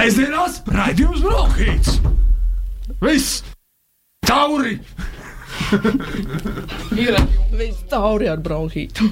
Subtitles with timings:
[0.00, 1.98] Sēžamās raidījums Brokhīts!
[3.04, 3.42] Viss!
[4.24, 4.78] Tauri!
[6.96, 7.18] Ir
[7.52, 9.10] viss tauri ar bronhītu.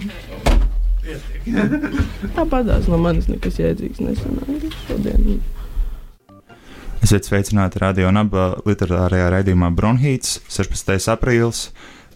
[2.39, 5.43] Tāpatās no manis nekas jēdzīgs nesanāca šodien.
[7.05, 10.97] Esiet sveicināti radio naba literārajā raidījumā Bronhīts, 16.
[11.13, 11.67] aprīlis,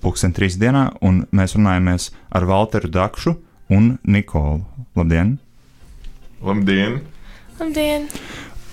[0.01, 0.57] 2003.
[0.65, 3.37] dienā, un mēs runājamies ar Walteru Dakšu
[3.77, 4.65] un Nikolu.
[4.97, 5.37] Labdien!
[6.41, 7.03] Labdien!
[7.61, 8.09] Labdien!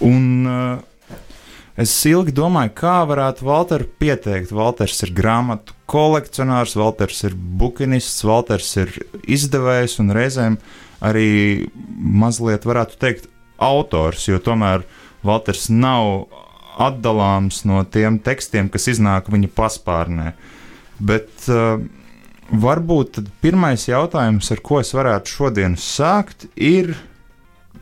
[0.06, 1.16] Un uh,
[1.80, 4.54] es ilgi domāju, kā varētu Walteru pieteikt.
[4.56, 8.94] Walters ir grāmatu kolekcionārs, Walters ir bukinists, Walters ir
[9.28, 10.60] izdevējs un reizēm
[11.04, 14.86] arī mazliet varētu teikt autors, jo tomēr
[15.26, 16.30] Walters nav
[16.80, 20.32] atdalāms no tiem tekstiem, kas iznāk viņa paspārnē.
[21.00, 21.82] Bet uh,
[22.52, 26.96] varbūt pirmais jautājums, ar ko es varētu šodien sākt, ir,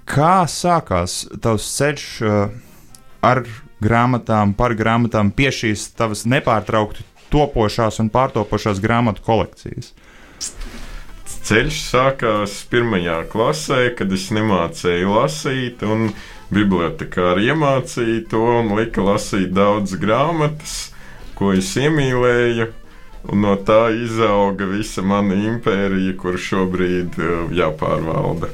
[0.08, 2.50] kā sākās tavs ceļš uh,
[3.26, 3.44] ar
[3.84, 9.94] grāmatām, par grāmatām, pie šīs tavas nepārtraukti topošās un pārtopošās grāmatu kolekcijas?
[11.48, 16.10] Ceļš sākās pirmajā klasē, kad es nemācīju lasīt, un
[16.52, 20.78] bibliotekāri iemācīja to un lika lasīt daudz grāmatas,
[21.40, 22.68] ko es iemīlēju.
[23.28, 28.54] Un no tā izauga visa mana impērija, kur šobrīd uh, jāpārvalda.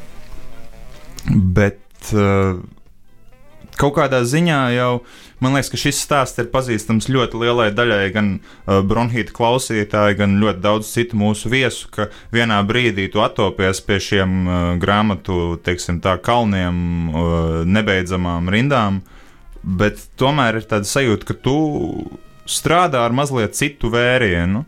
[1.29, 2.59] Bet uh,
[3.79, 4.93] kaut kādā ziņā jau
[5.43, 10.37] man liekas, ka šis stāsts ir pazīstams ļoti lielai daļai gan uh, bronhīta klausītāji, gan
[10.41, 15.99] ļoti daudz citu mūsu viesu, ka vienā brīdī tu attopies pie šiem uh, grāmatu, teiksim,
[16.03, 16.77] tā kalniem,
[17.09, 19.01] uh, nebeidzamām rindām,
[19.63, 21.57] bet tomēr ir tāda sajūta, ka tu
[22.49, 24.65] strādā ar mazliet citu vērienu,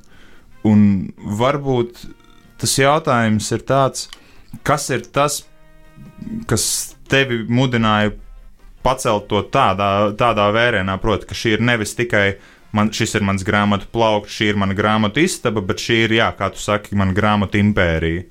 [0.67, 0.85] un
[1.39, 2.05] varbūt
[2.59, 4.07] tas jautājums ir tāds,
[4.65, 5.43] kas ir tas,
[6.49, 8.13] kas tevi mudināja
[8.85, 12.35] pacelt to tādā, tādā vērienā, proti, ka šī ir nevis tikai
[12.75, 16.29] man, šis ir mans grāmatu plaukts, šī ir mana grāmatu istaba, bet šī ir, jā,
[16.37, 18.27] kā tu saki, mana grāmatu impērija.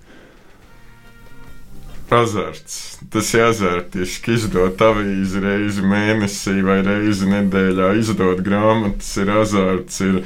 [2.10, 2.98] Azarts.
[3.10, 7.88] Tas ir azartiski izdot avīzi reizi mēnesī vai reizi nedēļā.
[8.00, 10.19] Izdot grāmatas ir azarts, ir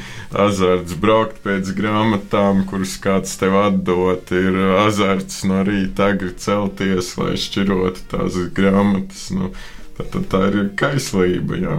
[0.46, 4.32] azarts braukt pēc grāmatām, kuras kāds tev atdot.
[4.34, 9.28] Ir azarts no rīta agri celties, lai šķirotu tās grāmatas.
[9.38, 9.52] Nu,
[9.98, 11.56] Tā, tā ir kaislība.
[11.59, 11.76] Jā.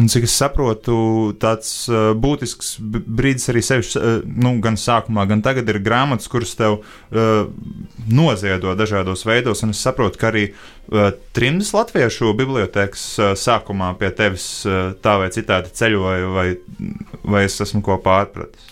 [0.00, 0.94] Un cik es saprotu,
[1.40, 6.52] tāds uh, būtisks brīdis arī sevišķi, uh, nu, gan sākumā, gan tagad ir grāmatas, kuras
[6.58, 7.48] tev uh,
[8.08, 9.64] noziedo dažādos veidos.
[9.64, 15.16] Un es saprotu, ka arī uh, trimdas latviešu bibliotekas uh, sākumā pie tevis uh, tā
[15.22, 16.48] vai citādi ceļoja, vai,
[17.24, 18.68] vai es esmu ko pārpratis.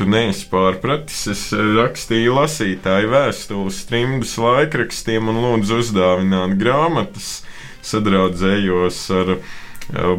[0.00, 1.26] Tu neesi pārpratis.
[1.28, 7.42] Es rakstīju lasītāju vēstules trimdas laikrakstiem un lūdzu uzdāvināt grāmatas
[7.86, 9.36] sadraudzējos ar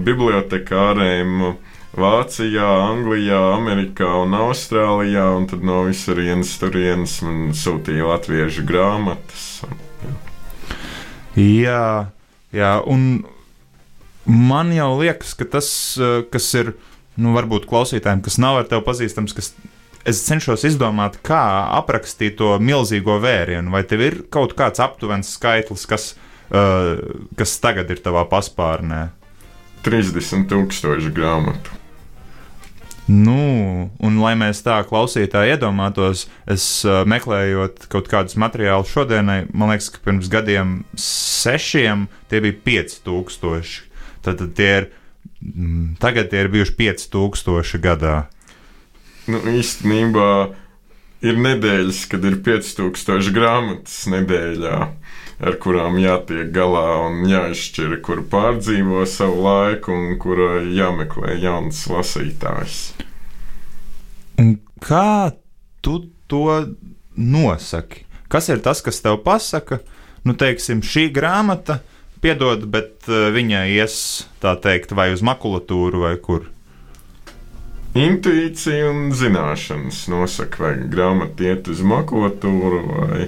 [0.05, 1.53] bibliotekāriem.
[1.91, 9.65] Vācijā, Anglijā, Amerikā un Austrālijā, un tad no visurienes turienes man sūtīja latviešu grāmatas.
[11.35, 11.83] Jā, jā,
[12.55, 13.25] jā un
[14.23, 15.67] man jau liekas, ka tas,
[16.31, 16.73] kas ir,
[17.19, 19.51] nu, varbūt klausītājiem, kas nav ar tevi pazīstams, kas
[20.07, 21.43] es cenšos izdomāt, kā
[21.75, 27.91] aprakstīt to milzīgo vērienu, vai tev ir kaut kāds aptuvens skaitlis, kas ir kas tagad
[27.93, 29.09] ir tavā paspārnē?
[29.85, 31.77] 30,000 grāmatu.
[33.11, 39.73] Nu, un lai mēs tā klausītāji iedomātos, es uh, meklējot kaut kādus materiālus šodienai, man
[39.73, 42.59] liekas, ka pirms gadiem sešiem tie bija
[42.93, 43.81] 5000.
[44.21, 44.87] Tad, tad tie ir,
[45.41, 48.15] mm, tagad tie ir bijuši 5000 gadā.
[49.27, 50.29] Nu, īstenībā
[51.25, 54.77] ir nedēļas, kad ir 5000 grāmatas nedēļā
[55.41, 62.77] ar kurām jātiek galā un jāizšķir, kur pārdzīvo savu laiku un kurai jāmeklē jauns lasītājs.
[64.81, 65.31] Kā
[65.81, 65.97] tu
[66.29, 66.45] to
[67.17, 68.05] nosaki?
[68.31, 69.81] Kas ir tas, kas tev pasaka,
[70.23, 71.81] nu, teiksim, šī grāmata,
[72.23, 73.95] piedod, bet uh, viņa ies,
[74.41, 76.47] tā teikt, vai uz makulatūru vai kur?
[77.97, 83.25] Intuīcija un zināšanas nosaka, vai grāmata iet uz makulatūru vai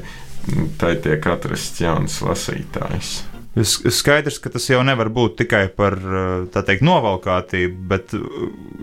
[0.79, 3.13] tai tiek atrasts jauns lasītājs.
[3.93, 5.99] Skaidrs, ka tas jau nevar būt tikai par
[6.55, 8.15] teikt, novalkātību, bet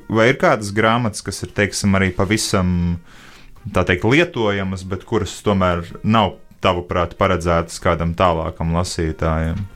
[0.06, 2.70] vai ir kādas grāmatas, kas ir teiksim, arī pavisam
[3.74, 9.66] teikt, lietojamas, bet kuras tomēr nav tavuprāt paredzētas kādam tālākam lasītājam?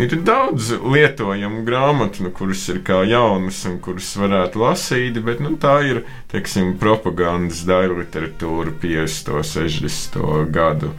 [0.00, 5.52] Ir daudz lietojamu grāmatu, nu, kuras ir kā jaunas un kuras varētu lasīt, bet nu,
[5.60, 6.02] tā ir
[6.32, 9.34] teiksim, propagandas daļa literatūra 50.
[9.36, 10.20] un 60.
[10.54, 10.94] gadu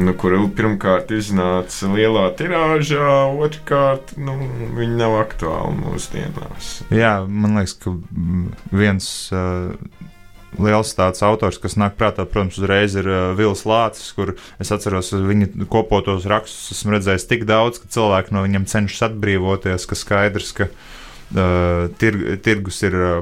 [0.00, 3.10] nu, kur pirmkārt iznāca lielā tirāžā,
[3.44, 4.36] otrkārt nu,
[4.78, 6.70] viņi nav aktuāli mūsdienās.
[6.94, 7.94] Jā, man liekas, ka
[8.72, 9.74] viens uh,
[10.58, 15.12] liels tāds autors, kas nāk prātā, protams, uzreiz ir uh, Vils Lācis, kur es atceros
[15.14, 20.52] viņa kopotos rakstus, esmu redzējis tik daudz, ka cilvēki no viņiem cenšas atbrīvoties, ka skaidrs,
[20.56, 23.20] ka uh, tir, tirgus ir uh,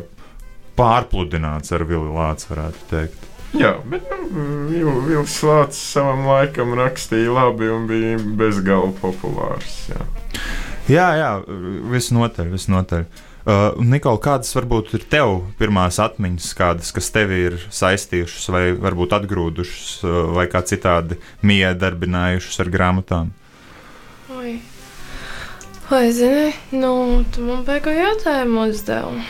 [0.79, 3.29] pārpludināts ar Vilu Lāci, varētu teikt.
[3.57, 9.79] Jā, bet nu, Vils Lācis savam laikam rakstīja labi un bija bezgalīgi populārs.
[9.89, 10.05] Jā,
[10.89, 11.33] jā, jā
[11.93, 13.09] visnotaļ, visnotaļ.
[13.09, 19.15] Uh, Nikola, kādas varbūt ir tev pirmās atmiņas, kādas, kas tevi ir saistījušas, vai varbūt
[19.17, 21.17] atgrūdušas, uh, vai kā citādi
[21.49, 23.31] miedarbinājušas ar grāmatām?
[24.37, 24.59] Oi.
[25.89, 26.93] Vai zini, nu,
[27.33, 29.25] tu man beigu jautājumu uzdevumu.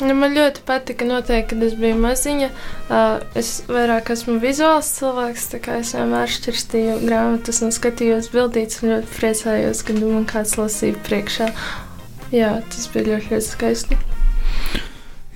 [0.00, 2.48] Nu, man ļoti patika, noteikti, kad es biju maziņa.
[2.88, 8.84] Uh, es vairāk esmu vizuāls cilvēks, tā kā es vienmēr šķirstīju grāmatas un skatījos bildītas
[8.84, 11.54] un ļoti priecājos, kad man kāds lasīja priekšā.
[12.30, 13.96] Jā, tas bija ļoti, ļoti skaisti.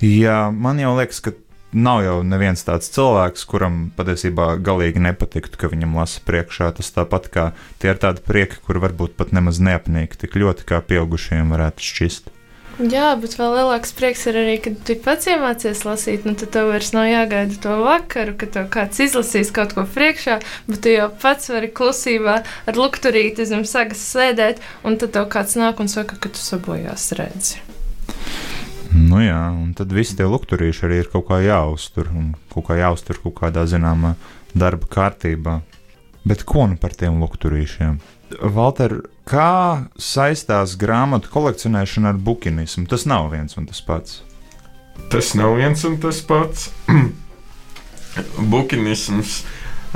[0.03, 1.33] Jā, man jau liekas, ka
[1.75, 6.71] nav jau neviens tāds cilvēks, kuram patiesībā galīgi nepatiktu, ka viņam lasa priekšā.
[6.77, 7.45] Tas tāpat kā
[7.83, 12.31] tie ir tādi prieki, kur varbūt pat nemaz neapnīk tik ļoti, kā pieaugušiem varētu šķist.
[12.75, 16.25] Jā, bet vēl lielāks prieks ir arī, kad tu pats iemācies lasīt.
[16.27, 20.41] Nu, tad tev vairs nav jāgaida to vakaru, kad tev kāds izlasīs kaut ko priekšā,
[20.67, 25.55] bet tu jau pats vari klusībā ar lukturīti zem sagas sēdēt, un tad tev kāds
[25.55, 27.63] nāk un saka, ka tu sabojās redzi.
[28.91, 32.81] Nu jā, un tad visi tie lukturīši arī ir kaut kā jāuztur, un kaut kā
[32.81, 34.17] jāuztur kaut kādā zināmā
[34.51, 35.61] darba kārtībā.
[36.27, 37.99] Bet ko nu par tiem lukturīšiem?
[38.51, 42.85] Valter, kā saistās grāmatu kolekcionēšana ar bukinismu?
[42.91, 44.21] Tas nav viens un tas pats.
[45.11, 46.69] Tas nav viens un tas pats.
[48.53, 49.41] Bukinisms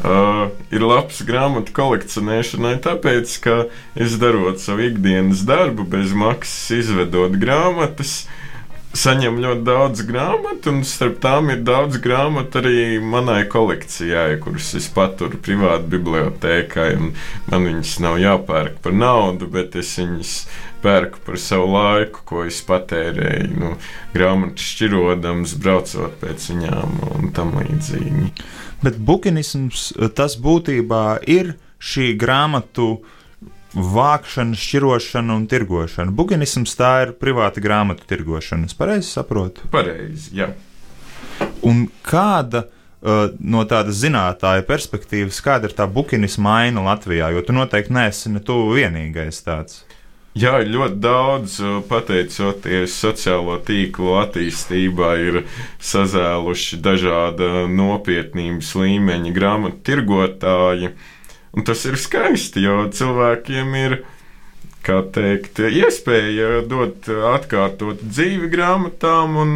[0.04, 3.56] uh, ir labs grāmatu kolekcionēšanai, tāpēc, ka
[3.96, 8.39] es darot savu ikdienas darbu, bez maksas izvedot grāmatas, uh,
[8.98, 14.90] saņem ļoti daudz grāmatu, un starp tām ir daudz grāmatu arī manai kolekcijai, kuras es
[14.94, 16.88] paturu privāti bibliotekā.
[17.50, 20.34] Man viņas nav jāpērk par naudu, bet es viņas
[20.84, 23.76] pērku par savu laiku, ko es patērēju, nu,
[24.16, 28.34] grāmatu šķirodams, braucot pēc viņām un tam līdzīgi.
[28.84, 33.02] Bet bukinisms tas būtībā ir šī grāmatu
[33.74, 36.14] vākšana, šķirošana un tirgošana.
[36.16, 38.70] Buginisms tā ir privāta grāmatu tirgošana.
[38.70, 39.68] Es pareizi saprotu?
[39.74, 40.50] Pareizi, jā.
[41.66, 47.30] Un kāda uh, no tādas zinātnēja perspektīvas, kāda ir tā bukinisma aina Latvijā?
[47.36, 49.84] Jo tu noteikti neesi ne tu vienīgais tāds.
[50.40, 51.56] Jā, ļoti daudz
[51.90, 55.40] pateicoties sociālo tīklu attīstībai, ir
[55.84, 60.94] sazēluši dažāda nopietnības līmeņa grāmatu tirgotāji.
[60.94, 61.16] Uh,
[61.58, 64.00] Un tas ir skaisti, jo cilvēkiem ir
[64.90, 69.52] teikt, iespēja dot atkārtot dzīvi grāmatām, un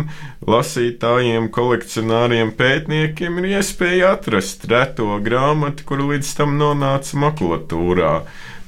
[0.46, 8.14] lasītājiem, kolekcionāriem, pētniekiem ir iespēja atrast reto grāmatu, kur līdz tam nonāca makulatūrā.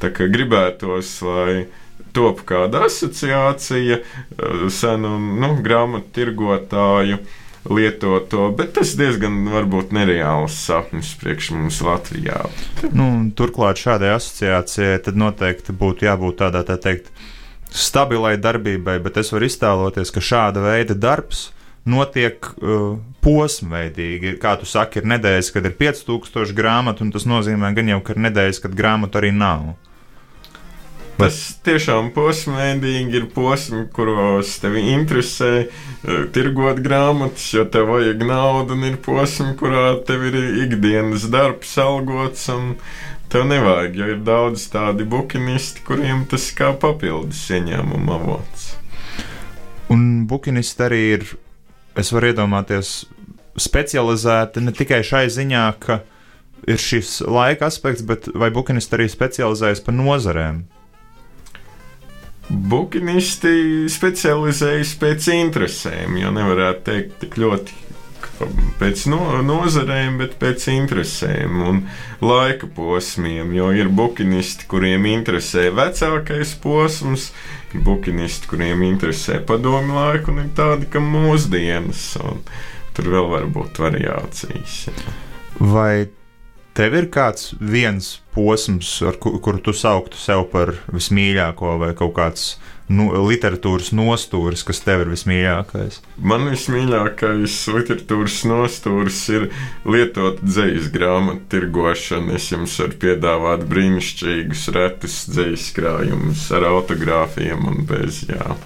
[0.01, 1.67] Tā kā gribētos, lai
[2.15, 7.19] top kāda asociācija eh, senu nu, grāmatu tirgotāju
[7.69, 12.45] lietot to, bet tas diezgan varbūt nereāls sapnis priekš mums Latvijā.
[12.93, 13.07] Nu,
[13.37, 17.09] turklāt šādai asociācijai tad noteikti būtu jābūt tādā, tā teikt,
[17.75, 21.49] stabilai darbībai, bet es varu iztēloties, ka šāda veida darbs
[21.85, 24.37] notiek uh, posmveidīgi.
[24.41, 28.15] Kā tu saki, ir nedēļas, kad ir 5000 grāmatu, un tas nozīmē gan jau, ka
[28.15, 29.73] ir nedēļas, kad grāmatu arī nav.
[31.15, 38.75] Tas tiešām posmveidīgi ir posmi, kuros tevi interesē uh, tirgot grāmatas, jo tev vajag naudu,
[38.75, 42.75] un ir posmi, kurā tev ir ikdienas darbs, algots, un
[43.31, 48.73] tev nevajag, jo ir daudz tādi bukinisti, kuriem tas kā papildus ieņēmuma avots.
[49.95, 51.25] Un bukinisti arī ir,
[51.95, 52.93] es varu iedomāties,
[53.55, 56.01] specializēti ne tikai šai ziņā, ka
[56.67, 60.65] ir šis laika aspekts, bet vai bukinisti arī specializējas pa nozarēm?
[62.49, 67.85] Bukinisti specializējas pēc interesēm, jo nevarētu teikt tik ļoti
[68.79, 71.81] pēc no, nozarēm, bet pēc interesēm un
[72.25, 73.53] laika posmiem.
[73.55, 77.29] Jo ir bukinisti, kuriem interesē vecākais posms,
[77.73, 82.11] ir bukinisti, kuriem interesē padomi laiku, un ir tādi, kam mūsdienas.
[82.95, 84.85] Tur vēl var būt variācijas.
[85.59, 86.05] Vai
[86.75, 92.47] tev ir kāds viens posms, kuru tu sauktu sev par vismīļāko, vai kaut kāds
[92.91, 96.01] nu, literatūras nostūris, kas tev ir vismīļākais?
[96.19, 99.47] Man vismīļākais literatūras nostūris ir
[99.87, 102.35] lietot dzīslu grāmatu tirgošana.
[102.37, 108.57] Es jums varu piedāvāt brīnišķīgus, retus dzīslu krājumus ar autogrāfiem un bez jā.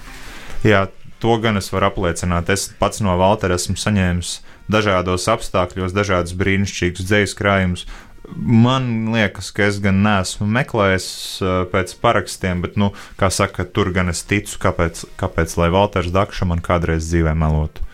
[0.67, 0.87] Jā,
[1.23, 2.51] to gan es varu apliecināt.
[2.51, 4.39] Es pats no Valtera esmu saņēmis
[4.69, 7.85] dažādos apstākļos, dažādus brīnišķīgus dzīslu krājumus.
[8.29, 11.09] Man liekas, ka es gan neesmu meklējis
[11.41, 16.11] uh, pēc parakstiem, bet, nu, kā saka, tur gan es ticu, kāpēc, kāpēc lai Valters
[16.13, 17.85] Dakša man kādreiz dzīvē melotu.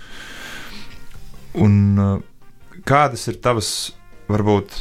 [1.55, 2.17] Un uh,
[2.84, 3.70] kādas ir tavas,
[4.27, 4.75] varbūt,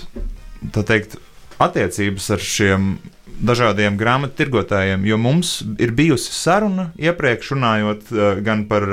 [0.75, 1.21] tā teikt,
[1.63, 2.89] attiecības ar šiem
[3.45, 5.07] dažādiem grāmatu tirgotājiem?
[5.07, 8.89] Jo mums ir bijusi saruna iepriekš runājot uh, gan par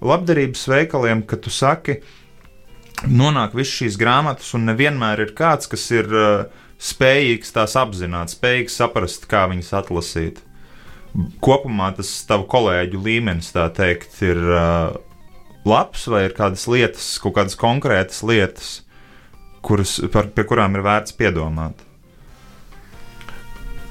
[0.00, 2.19] labdarības veikaliem, ka tu saki, ka
[3.08, 6.46] nonāk visas šīs grāmatas, un nevienmēr ir kāds, kas ir uh,
[6.80, 10.40] spējīgs tās apzināt, spējīgs saprast, kā viņas atlasīt.
[11.42, 14.94] Kopumā tas tavu kolēģu līmenis, tā teikt, ir uh,
[15.66, 18.72] labs, vai ir kādas lietas, kaut kādas konkrētas lietas,
[19.66, 21.86] kuras, par, pie kurām ir vērts piedomāt.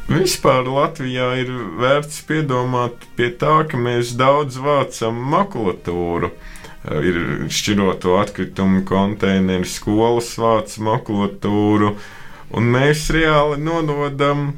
[0.09, 6.31] Vispār Latvijā ir vērts piedomāt pie tā, ka mēs daudz vācam makulatūru.
[6.31, 6.55] Uh,
[6.87, 7.19] ir
[7.51, 11.93] šķiroto atkritumu konteineru, skolas vācu makulatūru,
[12.55, 14.53] un mēs reāli nododam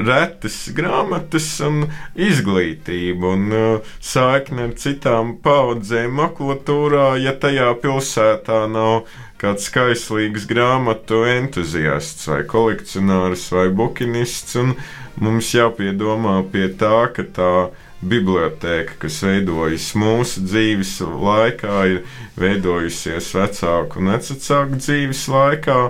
[0.00, 1.84] retas grāmatas un
[2.16, 9.04] izglītību un uh, saikni ar citām paudzēm makulatūrā, ja tajā pilsētā nav
[9.40, 14.72] kāds kaislīgs grāmatu entuziasts vai kolekcionārs vai bukinists, un
[15.20, 22.02] mums jāpiedomā pie tā, ka tā ir biblioteka, kas veidojas mūsu dzīves laikā, ir
[22.40, 25.80] veidojusies vecāku un vecāku dzīves laikā.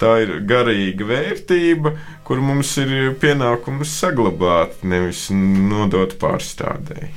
[0.00, 1.92] Tā ir garīga vērtība,
[2.24, 7.12] kur mums ir pienākums saglabāt, nevis nodot pārstādēji.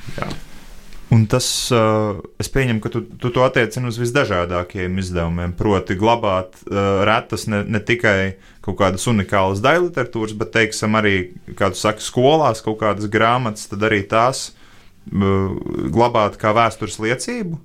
[1.14, 5.52] Un tas, uh, es pieņemu, ka tu, tu to attiecini uz visdažādākajiem izdevumiem.
[5.54, 11.14] Proti, glabāt uh, retas ne, ne tikai kaut kādas unikālas daļu literatūras, bet, teiksim, arī,
[11.54, 15.54] kā tu saki, skolās kaut kādas grāmatas, tad arī tās uh,
[15.94, 17.60] glabāt kā vēstures liecību.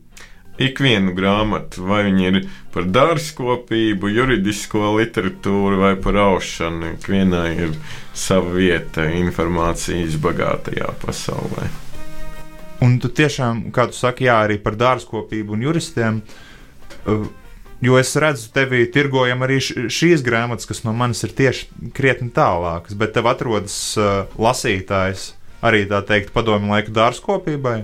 [0.60, 2.39] Ikvienu grāmatu, vai viņi ir
[2.75, 7.77] par dārzkopību, juridisko literatūru vai par aušanu, ikvienai ir
[8.13, 11.88] sava vieta informācijas bagātajā pasaulē.
[12.86, 16.21] Un tu tiešām, kā tu saki, jā, arī par dārzkopību un juristiem.
[17.03, 17.27] Uh,
[17.83, 22.95] jo es redzu, tevi tirgojam arī šīs grāmatas, kas no manis ir tieši krietni tālākas,
[23.00, 25.33] bet tev atrodas uh, lasītājs
[25.65, 27.79] arī tā teikt, padomju laika dārzkopībai.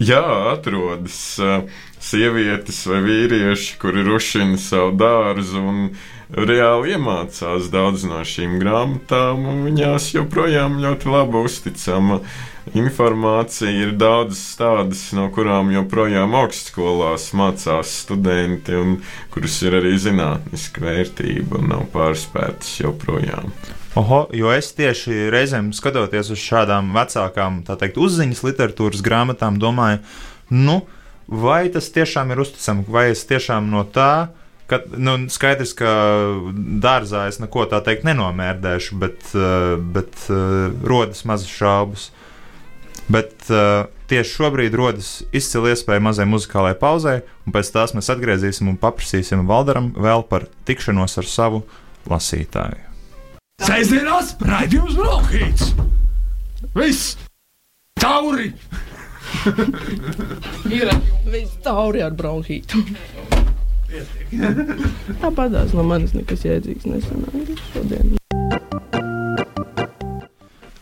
[0.00, 0.22] Jā,
[0.54, 1.66] atrodas uh,
[2.00, 5.82] sievietes vai vīrieši, kuri rušina savu dārzu un
[6.32, 12.20] reāli iemācās daudz no šīm grāmatām, viņās joprojām ļoti labi uzticama
[12.78, 13.70] informācija.
[13.70, 18.98] Ir daudzas tādas, no kurām joprojām augstskolās mācās studenti, un
[19.34, 23.52] kuras ir arī zinātniska vērtība un nav pārspētas joprojām.
[23.98, 29.98] Oho, jo es tieši reizēm skatoties uz šādām vecākām, tā teikt, uzziņas literatūras grāmatām, domāju,
[30.54, 30.82] nu,
[31.26, 34.30] vai tas tiešām ir uzticami, vai es tiešām no tā
[34.70, 35.90] ka, nu, skaidrs, ka
[36.82, 39.32] dārzā es neko tā teikt nenomērdēšu, bet,
[39.94, 40.26] bet
[40.86, 42.10] rodas mazas šaubas.
[43.10, 48.70] Bet uh, tieši šobrīd rodas izcila iespēja mazai muzikālajai pauzei, un pēc tās mēs atgriezīsim
[48.70, 51.64] un paprasīsim Valdaram vēl par tikšanos ar savu
[52.10, 52.86] lasītāju.
[53.66, 55.74] Sēdzienās raidījums Brokhīts!
[56.76, 57.16] Viss!
[58.00, 58.52] Tauri!
[60.70, 60.90] Ir
[61.26, 62.84] viss tauri ar bronhītu.
[65.20, 68.19] Tāpat no manis nekas jēdzīgs nesanāca šodien.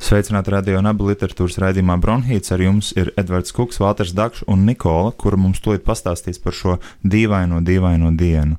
[0.09, 2.49] Sveicināti radio un abu literatūras raidījumā Bronhīts.
[2.55, 6.79] Ar jums ir Edvards Kuks, Valters Dakšs un Nikola, kura mums tūlīt pastāstīs par šo
[7.05, 8.57] dīvaino, dīvaino dienu.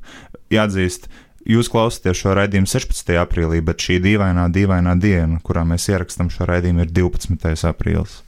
[0.54, 1.10] Jāatzīst,
[1.50, 3.10] jūs klausāties šo raidījumu 16.
[3.24, 7.66] aprīlī, bet šī dīvainā, dīvainā diena, kurā mēs ierakstām šo raidījumu, ir 12.
[7.74, 8.20] aprīlis.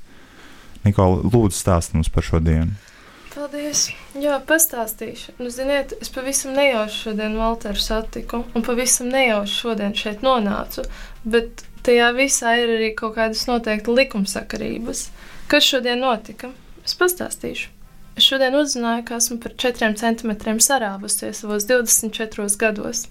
[0.87, 2.73] Nikola, lūdzu, stāst mums par šo dienu.
[3.35, 3.91] Paldies!
[4.17, 5.37] Jā, pastāstīšu.
[5.37, 10.89] Nu, ziniet, es pavisam nejauši šodien Valteru satiku, un pavisam nejauši šodien šeit nonācu.
[11.21, 15.05] Bet tajā visā ir arī kaut kādas noteikti likumsakarības.
[15.51, 16.51] Kas šodien notika?
[16.85, 17.69] Es pastāstīšu.
[18.17, 23.05] Es šodien uzzināju, ka esmu par 4 centimetriem sarāvusies savos 24 gados.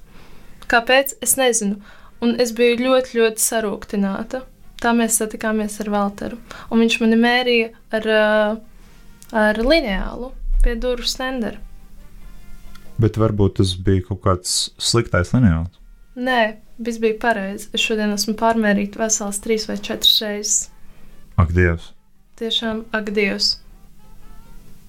[0.71, 1.17] Kāpēc?
[1.25, 1.81] Es nezinu,
[2.23, 4.45] un es biju ļoti, ļoti sarūktināta.
[4.81, 6.39] Tā mēs satikāmies ar Walteru,
[6.73, 8.07] un viņš mani mērīja ar,
[9.43, 10.31] ar lineālu
[10.65, 11.61] pie durvju stendera.
[13.01, 15.77] Bet varbūt tas bija kaut kāds sliktais lineāls.
[16.21, 16.41] Nē,
[16.81, 17.69] viss bija pareizi.
[17.77, 20.59] Es šodien esmu pārmērīta vesels trīs vai četras reizes.
[21.41, 21.93] Ak, Dievs!
[22.41, 23.55] Tiešām, ak, Dievs!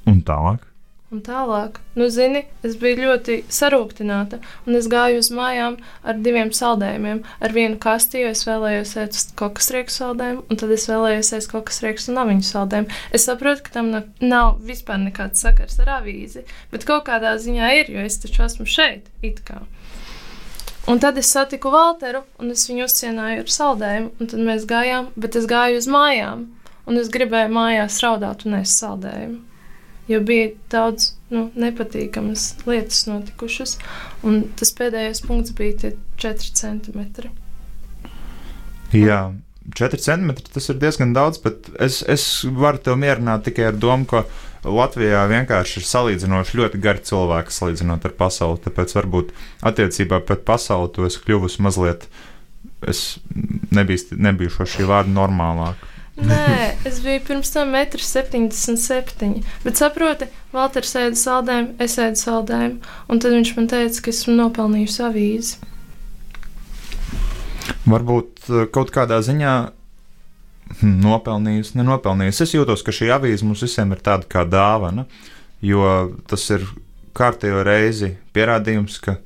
[0.09, 0.67] Un tālāk?
[1.11, 5.73] Un tālāk, nu, zini, es biju ļoti sarūktināta, un es gāju uz mājām
[6.07, 7.19] ar diviem saldējumiem.
[7.43, 11.51] Ar vienu kasti, jo es vēlējos ēst kokas rīku saldējumu, un tad es vēlējos ēst
[11.51, 13.01] kokas rīku un aviņu saldējumu.
[13.11, 17.75] Es saprotu, ka tam nav, nav vispār nekāds sakars ar avīzi, bet kaut kādā ziņā
[17.81, 19.59] ir, jo es taču esmu šeit, it kā.
[20.89, 25.11] Un tad es satiku Walteru, un es viņu uzcienāju ar saldējumu, un tad mēs gājām,
[25.15, 26.47] bet es gāju uz mājām,
[26.89, 29.39] un es gribēju mājās raudāt un ēst saldējumu
[30.11, 33.77] jo bija daudz nu, nepatīkamas lietas notikušas.
[34.27, 37.31] Un tas pēdējais punkts bija tie 4 centimetri.
[38.95, 39.23] Jā.
[39.77, 44.07] 4 centimetri tas ir diezgan daudz, bet es, es varu te mierināt tikai ar domu,
[44.09, 44.25] ka
[44.61, 48.61] Latvijā vienkārši ir salīdzinoši ļoti gari cilvēki salīdzinot ar pasauli.
[48.61, 49.31] Tāpēc varbūt
[49.65, 52.05] attiecībā pret pasauli to es kļuvusi mazliet,
[52.85, 53.17] es
[53.73, 55.87] nebiju, nebiju šo šī vārda normālāk.
[56.21, 59.41] Nē, es biju pirms tam 1,77 m.
[59.63, 62.93] Bet saproti, Valters ēda saldējumu, es ēdu saldējumu.
[63.09, 65.57] Un tad viņš man teica, ka esmu nopelnījusi avīzi.
[67.89, 69.55] Varbūt eh, kaut kādā ziņā
[70.81, 72.45] nopelnījusi, nenopelnījusi.
[72.45, 75.07] Es jūtos, ka šī avīze mums visiem ir tāda kā dāvana,
[75.61, 75.83] jo
[76.29, 76.65] tas ir
[77.17, 79.17] kārtējo reizi pierādījums, ka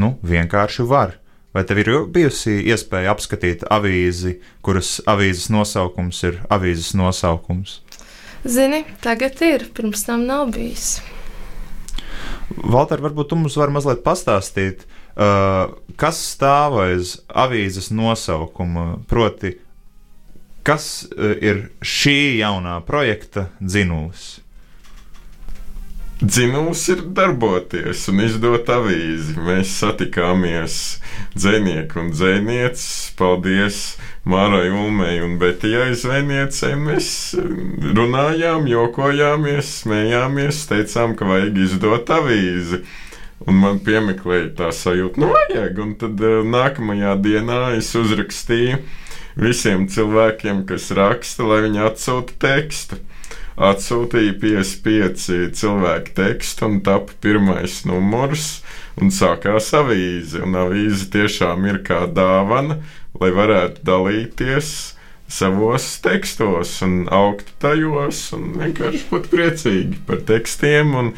[0.00, 1.18] nu, vienkārši var.
[1.54, 7.78] Vai tev ir bijusi iespēja apskatīt avīzi, kuras avīzes nosaukums ir avīzes nosaukums?
[8.44, 10.98] Zini, tagad ir, pirms tam nav bijis.
[12.58, 14.82] Valter, varbūt tu mums vari mazliet pastāstīt,
[15.14, 15.70] uh,
[16.00, 19.54] kas stāv aiz avīzes nosaukuma, proti,
[20.66, 24.44] kas uh, ir šī jaunā projekta dzinulis?
[26.24, 29.34] Dzinums ir darboties un izdot avīzi.
[29.44, 30.76] Mēs satikāmies
[31.34, 33.10] dzinieku un dzinieces.
[33.18, 33.80] Paldies
[34.24, 36.78] Mārai Ulmei un Betijai zvejniecei.
[36.80, 37.08] Mēs
[37.98, 42.84] runājām, jokojāmies, smējāmies, teicām, ka vajag izdot avīzi.
[43.44, 45.80] Un man piemeklēja tā sajūta, nu, vajag.
[45.82, 48.80] Un tad uh, nākamajā dienā es uzrakstīju
[49.36, 53.00] visiem cilvēkiem, kas raksta, lai viņi atsūta tekstu
[53.54, 58.62] atsūtīja 55 cilvēku tekstu un tapa pirmais numurs.
[59.00, 60.42] Un sākās avīze.
[60.44, 62.80] Un avīze tiešām ir kā dāvana,
[63.20, 64.72] lai varētu dalīties
[65.34, 70.94] savos tekstos un augt tajos un vienkārši būt priecīgi par tekstiem.
[71.00, 71.12] Un,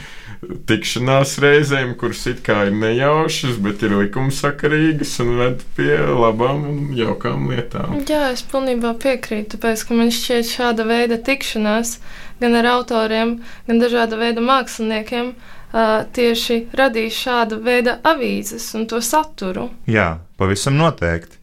[0.69, 6.79] tikšanās reizēm, kuras it kā ir nejaušas, bet ir likumsakarīgas un ved pie labām un
[6.99, 7.99] jaukām lietām.
[8.09, 11.99] Jā, es pilnībā piekrītu, tāpēc, ka man šķiet šāda veida tikšanās
[12.41, 15.35] gan ar autoriem, gan dažāda veida māksliniekiem.
[15.77, 19.69] Uh, tieši radīs šādu veidu avīzes un to saturu.
[19.91, 21.41] Jā, pavisam noteikti.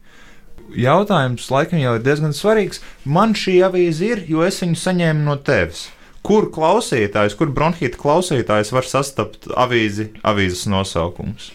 [0.74, 2.80] Jautājums laikam jau ir diezgan svarīgs.
[3.04, 5.90] Man šī avīze ir, jo es viņu saņēmu no tevis.
[6.24, 11.50] Kur klausītājs, kur bronhīta klausītājs var sastapt avīzi, avīzes nosaukumus?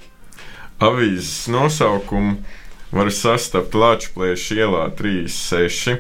[0.86, 2.38] Avīzes nosaukumu
[2.94, 5.98] var sastapt Latvijas ielā 36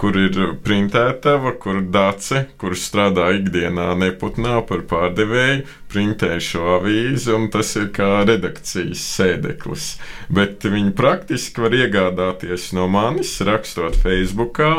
[0.00, 7.50] kur ir printētava, kur dace, kur strādā ikdienā neputnā par pārdevēju, printē šo avīzi, un
[7.52, 9.90] tas ir kā redakcijas sēdeklis.
[10.32, 14.72] Bet viņi praktiski var iegādāties no manis, rakstot Facebookā,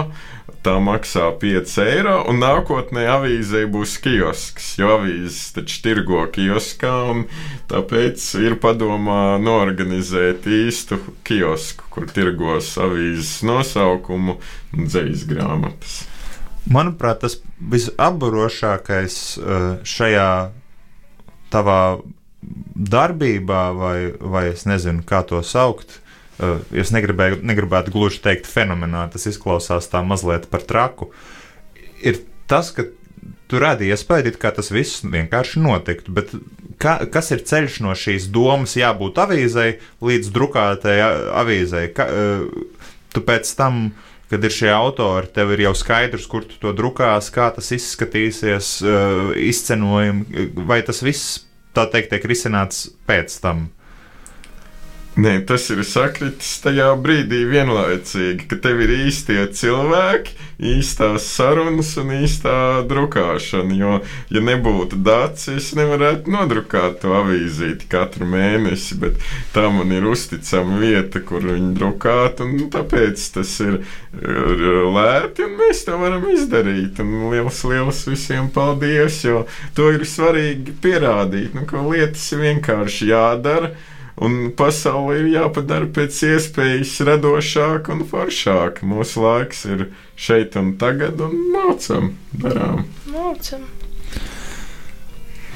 [0.66, 7.26] tā maksā 5 eiro, un nākotnē avīzē būs kiosks, jo avīzes taču tirgo kioskā, un
[7.72, 14.38] tāpēc ir padomā norganizēt īstu kiosku, kur tirgos avīzes nosaukumu
[14.78, 16.02] un dzejas grāmatas.
[16.70, 17.40] Manuprāt, tas
[17.74, 20.32] visapburošākais eh, šajā
[21.52, 21.82] tavā
[22.42, 26.01] darbībā, vai, vai es nezinu, kā to saukt,
[26.74, 29.14] es negribēju, negribētu gluži teikt, fenomenāli.
[29.14, 31.12] Tas izklausās tā mazliet par traku.
[32.02, 32.88] Ir tas, ka
[33.52, 36.14] tu radi iespēju, ka tas viss vienkārši notiktu.
[36.16, 36.34] Bet
[36.82, 41.90] ka, kas ir ceļš no šīs domas, jābūt avīzei līdz drukātajai avīzei?
[41.96, 43.92] Ka, uh, tu pēc tam,
[44.32, 48.74] kad ir šie autori, tev ir jau skaidrs, kur tu to drukās, kā tas izskatīsies,
[48.86, 51.42] uh, izcenojumi, vai tas viss
[51.76, 53.70] tā teikt tiek risināts pēc tam.
[55.20, 60.38] Nē, tas ir sakritis tajā brīdī vienlaicīgi, ka tev ir īstie cilvēki,
[60.72, 62.54] īstās sarunas un īstā
[62.88, 63.76] drukāšana.
[63.76, 63.98] Jo,
[64.32, 69.20] ja nebūtu dats, es nevarētu nodrukāt to avīzīti katru mēnesi, bet
[69.52, 73.82] tā man ir uzticama vieta, kur viņi drukāt, un tāpēc tas ir
[74.16, 77.04] lēti, un mēs to varam izdarīt.
[77.04, 79.44] Un liels, liels visiem paldies, jo
[79.76, 83.76] to ir svarīgi pierādīt, nu, ka lietas ir vienkārši jādara
[84.20, 88.88] Un pasaule ir jāpadara pēc iespējas radošāka un foršāka.
[88.88, 89.86] Mūsu laiks ir
[90.20, 92.84] šeit un tagad, un mācām, darām.
[93.12, 93.70] Mācam.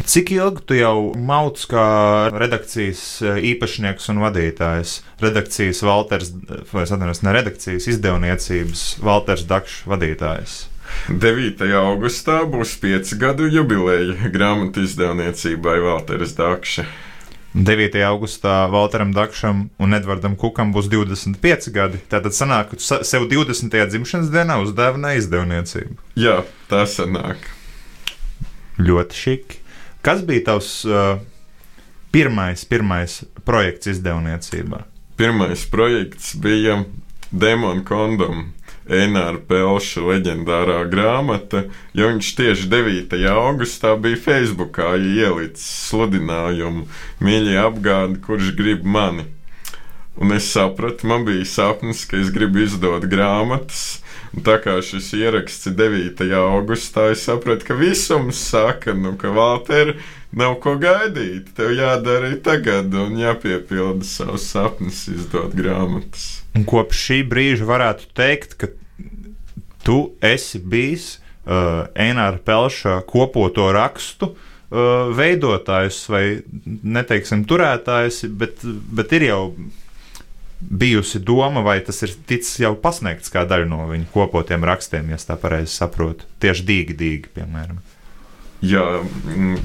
[0.06, 1.86] Cik ilgi tu jau mauc kā
[2.30, 5.00] redakcijas eh, īpašnieks un vadītājs?
[5.24, 6.30] Redakcijas Walters,
[6.70, 10.56] vai es atvainojos, ne redakcijas izdevniecības Walters Dakšs vadītājs.
[11.10, 11.66] 9.
[11.80, 16.86] augustā būs 5 gadu jubileja grāmatu izdevniecībai Valteris Dakša.
[17.56, 17.96] 9.
[18.04, 22.02] augustā Walteram Dakšam un Edvardam Kukam būs 25 gadi.
[22.12, 23.72] Tātad sanāk, ka sev 20.
[23.94, 25.96] dzimšanas dienā uzdāvināji izdevniecību.
[26.20, 27.48] Jā, tā sanāk.
[28.76, 29.62] Ļoti šiki.
[30.04, 31.16] Kas bija tavs uh,
[32.12, 34.84] pirmais, pirmais projekts izdevniecībā?
[35.16, 36.82] Pirmais projekts bija
[37.32, 38.50] Demon Kondom.
[38.86, 41.64] Enāra Pelša leģendārā grāmata,
[41.98, 43.16] jo viņš tieši 9.
[43.32, 46.86] augustā bija Facebookā ielicis sludinājumu
[47.26, 49.26] mīļie apgādi, kurš grib mani.
[50.22, 54.05] Un es sapratu, man bija sapnis, ka es gribu izdot grāmatas.
[54.44, 56.26] Tā kā šis ieraksts ir 9.
[56.36, 59.94] augustā, es sapratu, ka visums saka, nu, ka Valter
[60.36, 61.54] nav ko gaidīt.
[61.56, 66.42] Tev jādara arī tagad un jāpiepilda savus sapnis, izdot grāmatas.
[66.56, 68.72] Un kopš šī brīža varētu teikt, ka
[69.86, 76.26] tu esi bijis uh, Enāra Pelša kopoto rakstu uh, veidotājs vai
[76.66, 79.42] neteiksim turētājs, bet, bet ir jau
[80.60, 85.20] bijusi doma, vai tas ir ticis jau pasniegts kā daļa no viņa kopotiem rakstiem, ja
[85.20, 86.28] tā pareizi saprotu.
[86.44, 87.82] Tieši dīgi, dīgi, piemēram.
[88.66, 89.60] Jā, mm,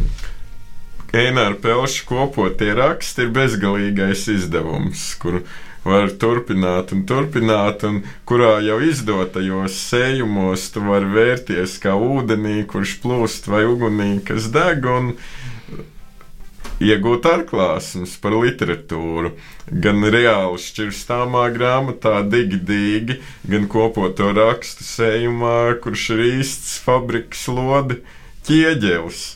[1.16, 5.40] Enāra Pelša kopotie raksti ir bezgalīgais izdevums, kur
[5.82, 12.98] var turpināt un turpināt, un kurā jau izdotajos sējumos tu vari vērties kā ūdenī, kurš
[13.02, 15.14] plūst vai ugunī, kas deg, un
[16.80, 19.34] iegūt atklāsmes par literatūru.
[19.84, 23.18] Gan reāli šķirstāmā grāmatā, digi, digi,
[23.50, 28.00] gan kopoto rakstu sējumā, kurš ir īsts fabriks lodi
[28.48, 29.28] ķieģelis.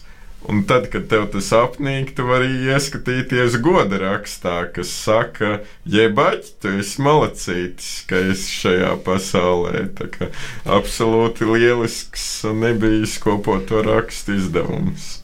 [0.45, 6.73] Un tad, kad tev tas apnīk, tu vari ieskatīties goda rakstā, kas saka, jebāķi, tu
[6.83, 9.87] esi malacītis, ka esi šajā pasaulē.
[9.97, 10.29] Tā kā
[10.69, 15.24] absolūti lielisks un nebijis kopoto rakstu izdevums.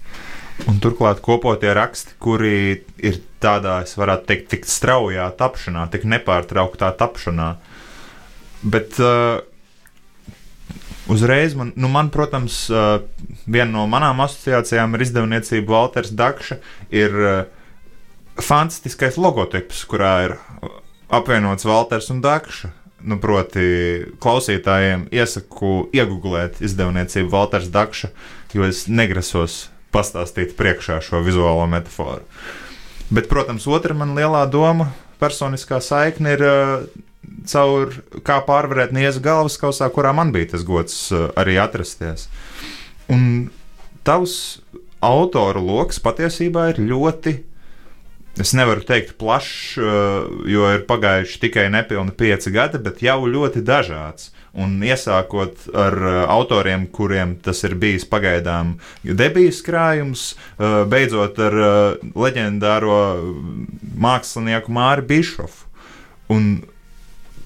[0.69, 6.91] Un turklāt kopotie raksti, kuri ir tādā, es varētu teikt, tik straujā tapšanā, tik nepārtrauktā
[6.99, 7.55] tapšanā.
[8.61, 9.41] Bet uh,
[11.09, 13.01] uzreiz, man, nu man, protams, uh,
[13.47, 16.61] viena no manām asociācijām ar izdevniecību Walters Dakša
[16.93, 17.41] ir uh,
[18.41, 20.37] fantastiskais logotips, kurā ir
[21.09, 22.75] apvienots Walters un Dakša.
[23.01, 23.65] Nu, proti,
[24.21, 28.11] klausītājiem iesaku iegūlēt izdevniecību Walters Dakša,
[28.53, 32.25] jo es negrasos pastāstīt priekšā šo vizuālo metaforu.
[33.11, 36.85] Bet, protams, otra man lielā doma, personiskā saikne ir uh,
[37.51, 42.29] caur kā pārvarēt nieza galvaskausā, kurā man bija tas gods uh, arī atrasties.
[43.11, 43.51] Un
[44.07, 44.61] tavs
[45.05, 47.39] autoru lokus patiesībā ir ļoti.
[48.41, 53.65] Es nevaru teikt plašs, uh, jo ir pagājuši tikai nepilni pieci gadi, bet jau ļoti
[53.67, 54.31] dažāds.
[54.59, 61.55] Un iesākot ar uh, autoriem, kuriem tas ir bijis pagaidām debijas krājums, uh, beidzot ar
[61.55, 62.97] uh, leģendāro
[63.95, 65.69] mākslinieku Māri Bišofu.
[66.35, 66.67] Un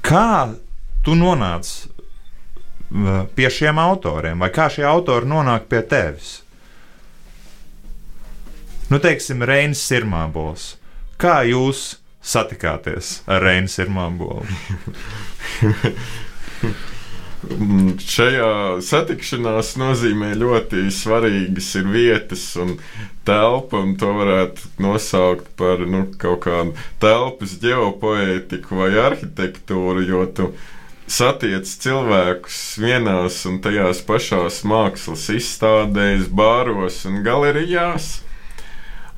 [0.04, 0.56] kā
[1.04, 6.40] tu nonāc uh, pie šiem autoriem, vai kā šie autori nonāk pie tevis?
[8.88, 10.76] Nu, teiksim, Reinis Sirmābols.
[11.20, 14.48] Kā jūs satikāties ar Reinu Sirmābolu?
[17.52, 22.76] Mm, Šajā satikšanās nozīmē ļoti svarīgas ir vietas un
[23.28, 30.48] telpa, un to varētu nosaukt par nu, kaut kādu telpas ģeopoētiku vai arhitektūru, jo tu
[31.10, 38.22] satiec cilvēkus vienās un tajās pašās mākslas izstādēs, bāros un galerijās.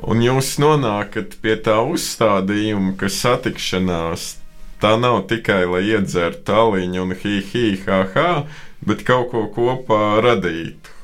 [0.03, 4.35] Un jūs nonākat pie tā uzstādījuma, ka satikšanās
[4.83, 8.45] tā nav tikai lai iedzertu tāliņu un hi-hi, ha-ha,
[8.87, 10.95] bet kaut ko kopā radītu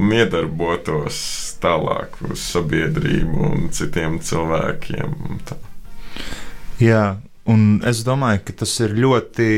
[0.00, 1.18] un iedarbotos
[1.62, 5.14] tālāk uz sabiedrību un citiem cilvēkiem.
[5.28, 5.58] Un tā.
[6.82, 7.04] Jā,
[7.50, 9.48] un es domāju, ka tas ir ļoti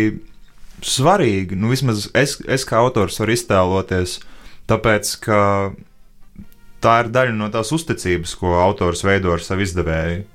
[0.84, 1.56] svarīgi.
[1.56, 4.18] Nu, vismaz es, es kā autors varu iztēloties,
[4.68, 5.40] tāpēc ka
[6.84, 10.26] tā ir daļa no tās uzticības, ko autors veido ar savu izdevēju.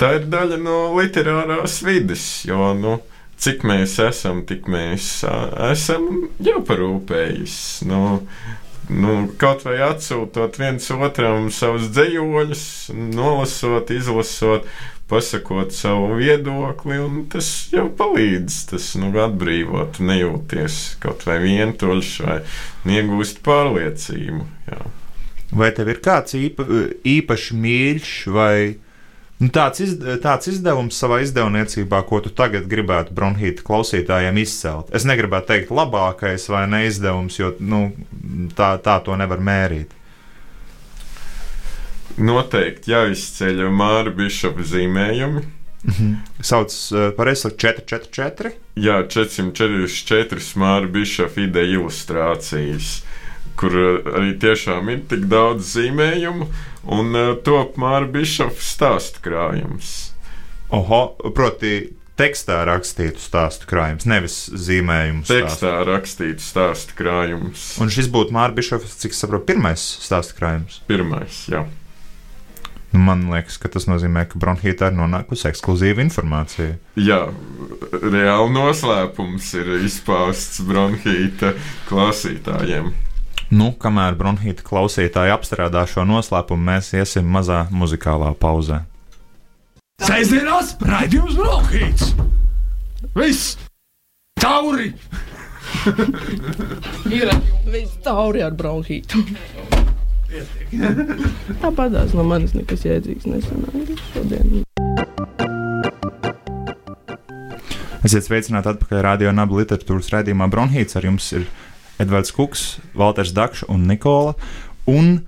[0.00, 2.98] Tā ir daļa no literārās vidas, jo nu,
[3.40, 5.36] cik mēs esam, tik mēs ā,
[5.72, 7.56] esam jāparūpējas.
[7.88, 8.02] Nu,
[8.88, 12.66] nu, kaut vai atsūtot viens otram savus dzējoļus,
[13.16, 14.68] nolasot, izlasot,
[15.10, 18.60] pasakot savu viedokli, un tas jau palīdz.
[18.72, 22.40] Tas nu, atbrīvot, nejūties kaut vai vientuļš, vai
[22.96, 24.46] iegūst pārliecību.
[24.70, 24.80] Jā.
[25.56, 26.66] Vai tev ir kāds īpa,
[27.06, 28.56] īpaši mīļš vai
[29.42, 34.92] nu, tāds, iz, tāds izdevums savā izdevniecībā, ko tu tagad gribētu bronhīta klausītājiem izcelt?
[34.96, 37.90] Es negribētu teikt labākais vai neizdevums, jo nu,
[38.56, 39.92] tā, tā to nevar mērīt.
[42.16, 45.44] Noteikti jāizceļ Māra Bišopa zīmējumi.
[46.40, 46.72] Sauc
[47.16, 48.54] par ESA 444.
[48.80, 53.02] Jā, 444 Māra Bišopa ideja ilustrācijas,
[53.60, 53.76] kur
[54.16, 56.48] arī tiešām ir tik daudz zīmējumu,
[56.86, 59.94] un uh, top Māra Bišopa stāstu krājums.
[60.74, 61.00] Oho,
[61.34, 65.24] proti, tekstā rakstītu stāstu krājums, nevis zīmējumu.
[65.28, 67.74] Tekstā rakstītu stāstu krājums.
[67.82, 70.80] Un šis būtu Māra Bišopa, cik saprotu, pirmais stāstu krājums.
[70.88, 71.66] Pirmais, jā.
[72.94, 76.78] Nu, man liekas, ka tas nozīmē, ka bronhītā ir nonākusi ekskluzīva informācija.
[76.96, 77.26] Jā,
[77.92, 81.52] reāli noslēpums ir izpausts bronhīta
[81.90, 82.94] klausītājiem.
[83.46, 88.80] Nu, kamēr bronhīta klausītāji apstrādā šo noslēpumu, mēs iesim mazā muzikālā pauzē.
[90.02, 92.10] Sēžamās raidījums Bronhīts!
[93.14, 93.54] Viss!
[94.42, 94.90] Tauri!
[97.14, 97.30] Ir
[97.70, 99.22] viss tauri ar bronhītu.
[101.62, 104.64] Tāpat tās no manis nekas jēdzīgs nesanāca šodien.
[108.06, 110.98] Esiet sveicināti atpakaļ Radio Naba literatūras raidījumā Bronhīts.
[110.98, 111.46] Ar jums ir
[112.02, 114.34] Edvards Kuks, Valters Dakša un Nikola.
[114.86, 115.26] Un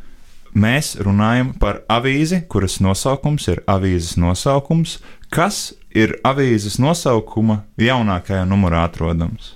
[0.54, 4.98] mēs runājam par avīzi, kuras nosaukums ir avīzes nosaukums.
[5.32, 9.54] Kas ir avīzes nosaukuma jaunākajā numurā atrodams?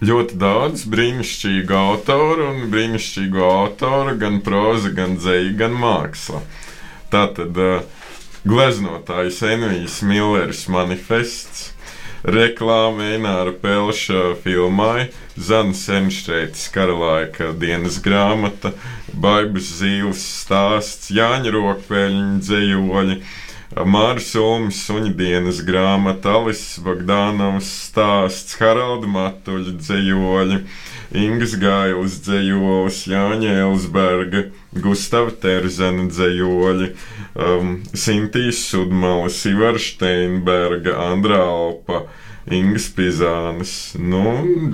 [0.00, 6.40] Ļoti daudz brīnišķīgu autoru un brīnišķīgu autoru, gan proza, gan dzēja, gan māksla.
[7.12, 7.82] Tātad uh,
[8.48, 11.74] gleznotājs Envijs Millers manifests,
[12.24, 18.74] reklāma Eināra Pelša filmai, Zanas Enštreitas karalaika dienas grāmata,
[19.12, 23.20] Baibas zīles stāsts, Jāņa Rokpeļņa dzējoļi,
[23.70, 30.56] Māris Ulmas suņdienas grāmata, Alises Bagdānavas stāsts, Haralda Matuļa dzējoļi,
[31.22, 34.42] Ingas Gailas dzējolis, Jāņa Elsberga,
[34.74, 36.88] Gustava Terzena dzējoļi,
[37.38, 42.08] um, Sintīs Sudmalis, Ivar Steinberga, Andrā Alpa,
[42.50, 44.24] Ingas Pizānas, nu,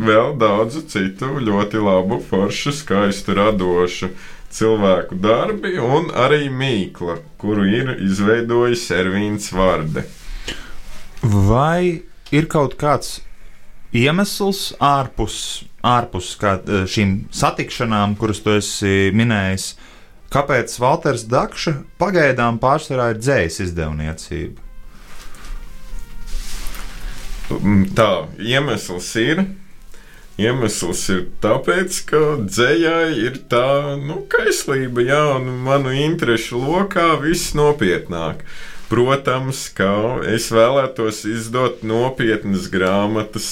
[0.09, 4.09] vēl daudzu citu ļoti labu, foršu, skaistu, radošu
[4.52, 10.06] cilvēku darbi un arī mīkla, kuru ir izveidojis Ervīns Vārde.
[11.22, 12.02] Vai
[12.35, 13.20] ir kaut kāds
[13.96, 16.59] iemesls ārpus, ārpus kā,
[16.90, 19.72] šīm satikšanām, kuras tu esi minējis,
[20.32, 24.62] kāpēc Walters Dakša pagaidām pārsvarā ir dzējas izdevniecība?
[27.96, 28.11] Tā
[28.42, 29.46] iemesls ir.
[30.37, 37.55] Iemesls ir tāpēc, ka dzējai ir tā nu, kaislība, jā, un manu interesu lokā viss
[37.57, 38.44] nopietnāk.
[38.90, 43.49] Protams, ka es vēlētos izdot nopietnas grāmatas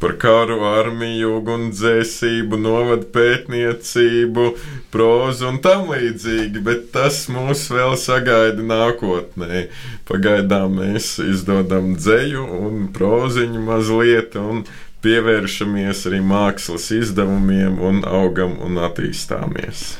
[0.00, 4.46] par karu, armiju, ugunsdzēsību, novadu pētniecību,
[4.94, 9.66] prózu un tam līdzīgi, bet tas mūs vēl sagaida nākotnē.
[10.08, 14.64] Pagaidām mēs izdodam dzēju un próziņu mazliet, un
[15.04, 19.94] pievēršamies arī mākslas izdevumiem un augam un attīstāmies.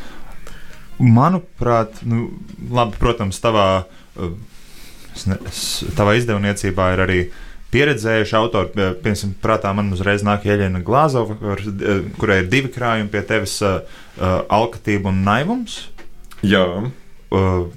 [1.00, 2.26] Manuprāt, nu,
[2.68, 3.86] labi, protams, tavā,
[4.18, 5.38] ne,
[5.96, 7.20] tavā izdevniecībā ir arī
[7.72, 8.90] pieredzējuši autori.
[9.00, 11.38] Piemēram, prātā man uzreiz nāk Ieļena Glāzova,
[12.20, 13.80] kurai ir divi krājumi pie tevis uh,-
[14.58, 15.80] alkatība un naivums.
[16.44, 16.66] Jā.
[17.30, 17.70] Uh,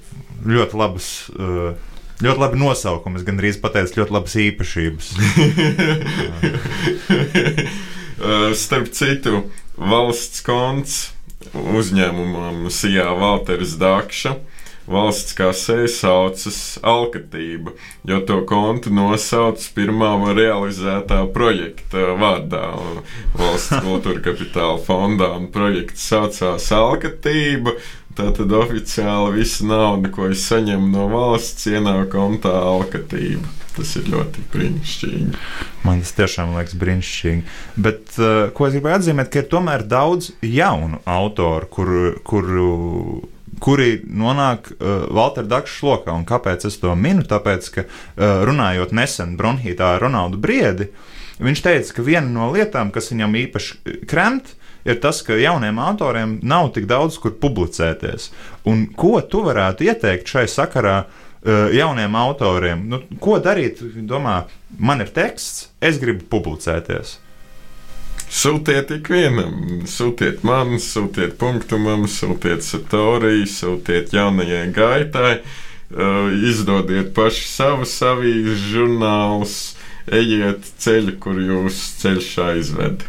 [0.43, 1.09] ļoti labas.
[1.31, 1.92] Uh,
[2.23, 5.09] Ļoti labi nosaukumi, es gandrīz pateicu, ļoti labas īpašības.
[8.63, 9.41] Starp citu,
[9.75, 10.95] valsts konts
[11.51, 14.37] uzņēmumam Sijā Valteris Dakša.
[14.83, 17.71] Valsts kasē saucas Alkatība,
[18.03, 22.65] jo to kontu nosauc pirmā realizētā projekta vārdā.
[23.39, 27.77] Valsts kultūra kapitāla fondā un projekts saucās Alkatība.
[28.13, 33.49] Tātad oficiāli visa nauda, ko es saņemu no valsts, ienāk kontā alkatība.
[33.73, 35.39] Tas ir ļoti brīnišķīgi.
[35.81, 37.55] Man tas tiešām liekas brīnišķīgi.
[37.81, 42.67] Bet uh, ko es gribēju atzīmēt, ka ir tomēr daudz jaunu autoru, kur, kuru
[43.63, 46.13] kuri nonāk uh, Walter Dakša lokā.
[46.13, 47.25] Un kāpēc es to minu?
[47.25, 50.91] Tāpēc, ka uh, runājot nesen Bronhītā ar Ronaldu Briedi,
[51.41, 54.62] viņš teica, ka viena no lietām, kas viņam īpaši krent, ir
[55.03, 58.31] tas, ka jauniem autoriem nav tik daudz kur publicēties.
[58.67, 61.03] Un ko tu varētu ieteikt šai sakarā?
[61.43, 63.81] uh, Jauniem autoriem, nu, ko darīt?
[64.07, 64.43] Domā,
[64.79, 67.17] man ir teksts, es gribu publicēties.
[68.33, 77.93] Sūtiet ikvienam, sūtiet man, sūtiet punktumam, sūtiet satoriju, sūtiet jaunajai gaitai, uh, izdodiet paši savus
[78.07, 79.57] avīzes žurnālus,
[80.09, 83.05] ejiet ceļu, kur jūs ceļš aizved.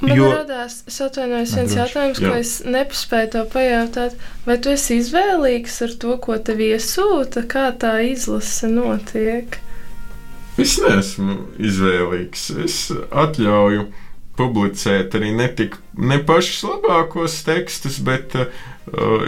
[0.00, 1.78] Man Jo- radās, es atvainojos, viens droši.
[1.80, 2.28] jautājums, Jā.
[2.30, 4.16] ko es nepaspēju to pajautāt.
[4.46, 9.56] Vai tu esi izvēlīgs ar to, ko tev iesūta, kā tā izlase notiek?
[10.58, 12.50] Es neesmu izvēlīgs.
[12.64, 12.76] Es
[13.10, 13.86] atļauju
[14.36, 18.46] publicēt arī ne, tik, ne pašus labākos tekstus, bet uh,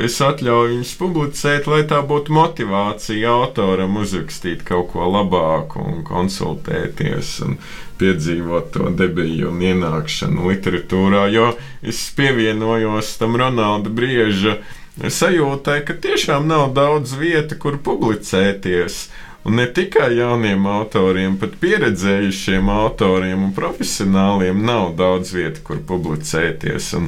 [0.04, 7.38] es atļauju viņus publicēt, lai tā būtu motivācija autoram uzrakstīt kaut ko labāku un konsultēties.
[7.48, 7.56] Un
[7.98, 11.48] Piedzīvot to debiju un ienākšanu literatūrā, jo
[11.82, 14.58] es pievienojos tam Ronalda Brieža
[14.98, 19.08] sajūtai, ka tiešām nav daudz vietu, kur publicēties.
[19.46, 26.88] Un ne tikai jauniem autoriem, bet pieredzējušiem autoriem un profesionāliem nav daudz vietu, kur publicēties.
[26.98, 27.06] Un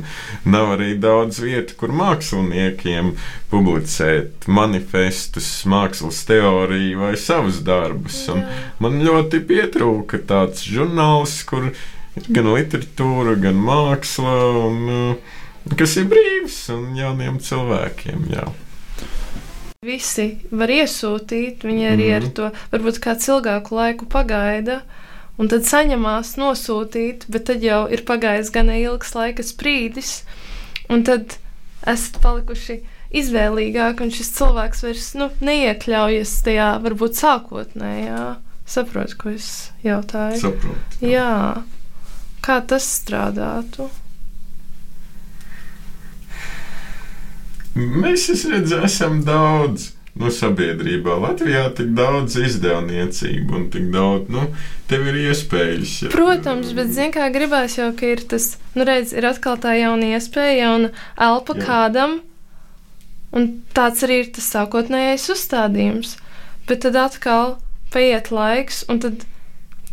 [0.49, 3.11] nav arī daudz vietu, kur māksliniekiem
[3.51, 8.23] publicēt manifestus, mākslas teoriju vai savus darbus.
[8.33, 8.47] Un
[8.81, 16.09] man ļoti pietrūka tāds žurnāls, kur ir gan literatūra, gan māksla, un, uh, kas ir
[16.14, 18.29] brīvs un jauniem cilvēkiem.
[18.38, 18.49] Jā.
[19.81, 22.16] Visi var iesūtīt, viņi arī mm -hmm.
[22.16, 22.33] ar Mhm.
[22.38, 24.83] to varbūt kāds ilgāku laiku pagaida.
[25.38, 30.11] Un tad saņemās nosūtīt, bet tad jau ir pagājis gan ilgs laika sprīdis,
[30.90, 31.38] un tad
[31.87, 32.77] esat palikuši
[33.11, 38.37] izvēlīgāki, un šis cilvēks vairs nu, neiekļaujas tajā varbūt sākotnējā.
[38.66, 40.40] Saprotu, ko es jautāju.
[40.40, 41.01] Saprotu.
[41.01, 41.62] Jā,
[42.43, 43.88] kā tas strādātu?
[47.76, 49.92] Mēs es redzu, esam daudz.
[50.18, 54.42] Nu, sabiedrībā Latvijā tik daudz izdevniecību un tik daudz, nu,
[54.90, 55.92] tev ir iespējas.
[56.02, 59.76] ja- Protams, bet zini, kā gribās jau, ka ir tas, nu, redz, ir atkal tā
[59.78, 61.62] jauna iespēja, jauna elpa Jā.
[61.64, 62.20] kādam,
[63.33, 66.16] un tāds arī ir tas sākotnējais uzstādījums.
[66.66, 67.59] Bet tad atkal
[67.92, 69.24] paiet laiks, un tad,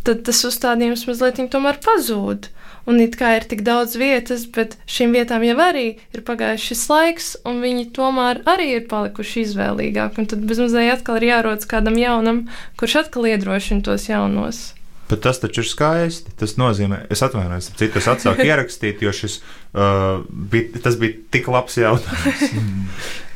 [0.02, 2.50] tad tas uzstādījums mazliet tomēr pazūd.
[2.88, 6.84] Un it kā ir tik daudz vietas, bet šīm vietām jau arī ir pagājis šis
[6.88, 10.22] laiks, un viņi tomēr arī ir palikuši izvēlīgāki.
[10.22, 12.46] Un tad bezmazliet atkal ir jārodas kādam jaunam,
[12.80, 14.62] kurš atkal iedrošina tos jaunos.
[15.08, 16.32] Bet tas taču ir skaisti.
[16.40, 21.48] Tas nozīmē, es atvainojos, citu es atsāku ierakstīt, jo šis uh, bija, tas bija tik
[21.52, 22.48] labs jautājums.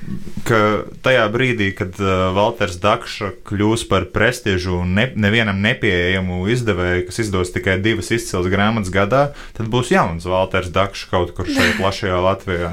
[0.49, 0.59] Ka
[1.07, 7.21] tajā brīdī, kad uh, Walters Dakša kļūs par prestižu un ne, nevienam nepieejamu izdevēju, kas
[7.23, 12.19] izdos tikai divas izcils grāmatas gadā, tad būs jauns Walters Dakša kaut kur šeit plašajā
[12.27, 12.73] Latvijā.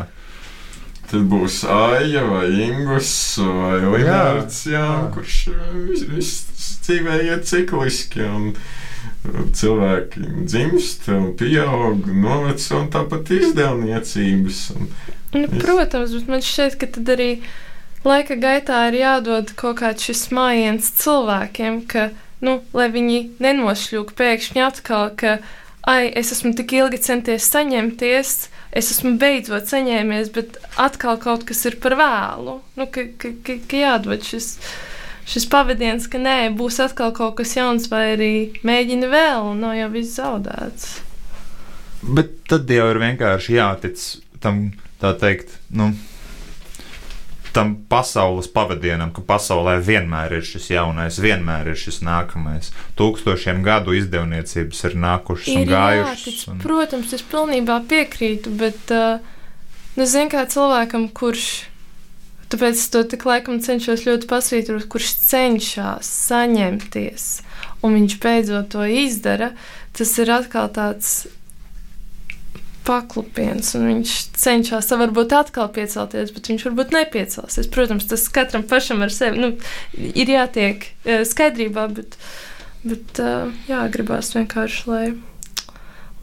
[1.09, 3.11] Tad būs Aija vai Ingus
[3.41, 3.79] vai
[4.69, 5.37] jā, kurš
[5.87, 8.25] vis- viss dzīvē iet cikliski.
[8.25, 8.51] Un,
[9.59, 11.07] Cilvēki dzimst,
[11.39, 14.61] pieaug, noveco un tāpat izdevniecības.
[14.75, 14.91] Un,
[15.33, 17.27] Nu, Es- protams, bet man šķiet, ka tad arī
[18.01, 22.07] laika gaitā ir jādod kaut kāds šis mājiens cilvēkiem, ka,
[22.41, 25.35] nu, lai viņi nenošļūk pēkšņi atkal, ka,
[25.85, 28.31] ai, es esmu tik ilgi centies saņemties,
[28.73, 32.57] es esmu beidzot saņēmies, bet atkal kaut kas ir par vēlu.
[32.75, 34.55] Nu, ka, ka, ka, ka jādod šis.
[35.29, 38.31] Šis pavadiens, ka nē, būs atkal kaut kas jauns, vai arī
[38.65, 40.87] mēģini vēl, un nav jau viss zaudēts.
[42.01, 44.01] Bet tad jau ir vienkārši jātic
[44.41, 45.91] tam, tā teikt, nu,
[47.53, 52.71] tam pasaules pavadienam, ka pasaulē vienmēr ir šis jaunais, vienmēr ir šis nākamais.
[52.99, 56.25] Tūkstošiem gadu izdevniecības ir nākušas un Ir gājušas.
[56.25, 56.61] jātic, Un...
[56.63, 59.19] Protams, es pilnībā piekrītu, bet uh,
[59.97, 61.49] nu, zinu, kā cilvēkam, kurš.
[62.49, 67.27] Tāpēc es to tik laikam cenšos ļoti pasvītrot, kurš cenšas saņemties,
[67.85, 69.51] un viņš beidzot to izdara.
[69.93, 71.27] Tas ir atkal tāds
[72.89, 77.69] paklupiens, un viņš cenšas varbūt atkal piecelties, bet viņš varbūt nepiecelsies.
[77.69, 79.51] Protams, tas katram pašam ar sevi nu,
[79.93, 82.17] ir jātiek eh, skaidrībā, bet,
[82.81, 85.05] bet eh, jā, gribās vienkārši, lai,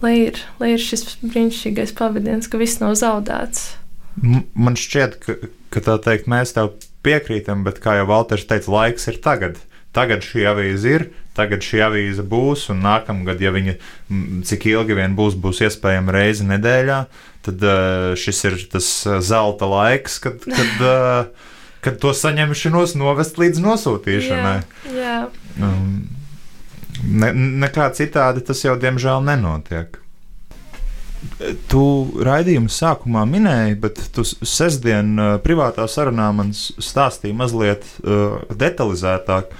[0.02, 3.76] lai, ir, lai ir šis brīnišķīgais pavadījums, ka viss nav zaudēts.
[4.16, 5.36] Man šķiet, ka,
[5.74, 6.74] ka tā teikt, mēs tev
[7.06, 9.60] piekrītam, bet kā jau Valters teica, laiks ir tagad.
[9.96, 11.04] Tagad šī avīze ir,
[11.36, 13.76] tagad šī avīze būs, un nākamgad, ja viņa
[14.48, 16.98] cik ilgi vien būs, būs iespējama reize nedēļā,
[17.46, 17.66] tad
[18.20, 18.90] šis ir tas
[19.24, 20.84] zelta laiks, kad, kad,
[21.84, 24.58] kad to saņemšanos novest līdz nosūtīšanai.
[24.92, 25.16] Jā, jā.
[25.64, 26.08] Um,
[27.04, 27.32] ne,
[27.64, 30.00] nekā citādi tas jau diemžēl nenotiek.
[31.70, 31.82] Tu
[32.26, 39.50] raidījuma sākumā minēji, bet tu sestdien uh, privātā sarunā man stāstīji mazliet uh, detalizētāk.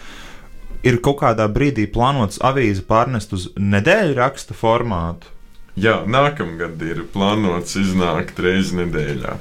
[0.86, 5.32] Ir kaut kādā brīdī plānots avīzi pārnest uz nedēļu raksta formātu.
[5.76, 9.34] Jā, nākamgad ir plānots iznākt reizi nedēļā.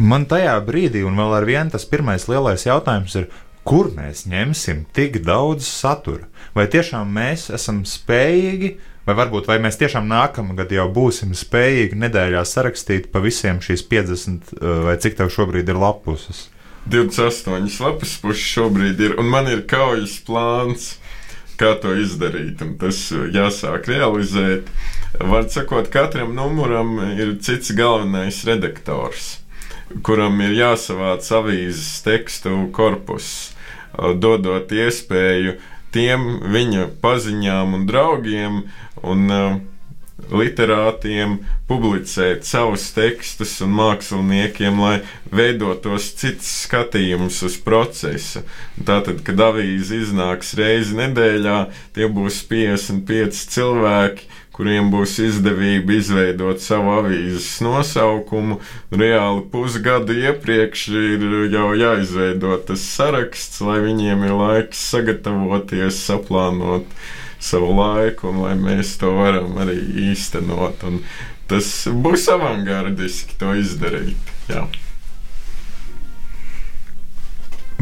[0.00, 3.28] Man tajā brīdī, un vēl ar vienu tas pirmais lielais jautājums ir,
[3.68, 6.28] kur mēs ņemsim tik daudz satura?
[6.56, 8.74] Vai tiešām mēs esam spējīgi,
[9.04, 14.56] vai varbūt vai mēs tiešām nākamgad jau būsim spējīgi nedēļā sarakstīt pa visiem šīs 50
[14.56, 16.48] uh, vai cik tev šobrīd ir lapuses?
[16.90, 20.94] 28 lapas puses šobrīd ir, un man ir kaujas plāns,
[21.60, 24.68] kā to izdarīt, tas jāsāk realizēt.
[25.14, 29.38] Var sakot, katram numuram ir cits galvenais redaktors,
[30.04, 33.28] kuram ir jāsavāc avīzes tekstu korpus,
[33.94, 35.56] dodot iespēju
[35.94, 38.64] tiem viņa paziņām un draugiem
[39.04, 39.62] un uh,
[40.32, 41.38] literātiem
[41.68, 44.94] publicēt savus tekstus un māksliniekiem, lai
[45.34, 48.44] veidotos cits skatījums uz procesu.
[48.78, 51.58] Tātad, kad avīze iznāks reizi nedēļā,
[51.96, 58.60] tie būs 55 cilvēki, kuriem būs izdevība izveidot savu avīzes nosaukumu.
[58.94, 66.86] Reāli pusgadu iepriekš ir jau jāizveido tas saraksts, lai viņiem ir laiks sagatavoties, saplānot
[67.42, 69.76] savu laiku, un lai mēs to varam arī
[70.10, 70.86] īstenot.
[70.86, 71.02] Un
[71.50, 71.72] tas
[72.06, 74.32] būs avangardiski to izdarīt.
[74.48, 74.68] Jā.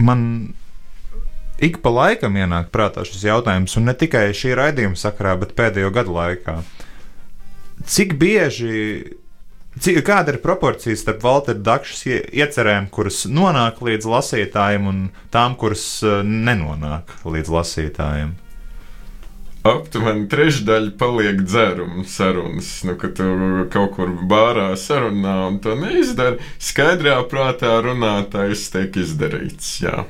[0.00, 0.54] Man
[1.62, 5.92] ik pa laikam ienāk prātā šis jautājums, un ne tikai šī raidījuma sakarā, bet pēdējo
[5.94, 6.56] gadu laikā.
[7.88, 9.16] Cik bieži,
[9.80, 15.02] cik, kāda ir proporcija starp Waltera Dakšas ie- iecerēm, kuras nonāk līdz lasītājiem, un
[15.34, 18.34] tām, kuras eh, nenonāk līdz lasītājiem?
[19.62, 22.70] Aptuveni trešdaļa paliek dzēruma sarunas.
[22.82, 23.26] Nu, kad tu
[23.70, 29.76] kaut kur bārā sarunā un to neizdari, skaidrā prātā runātājs tiek izdarīts.
[29.84, 30.02] Jā.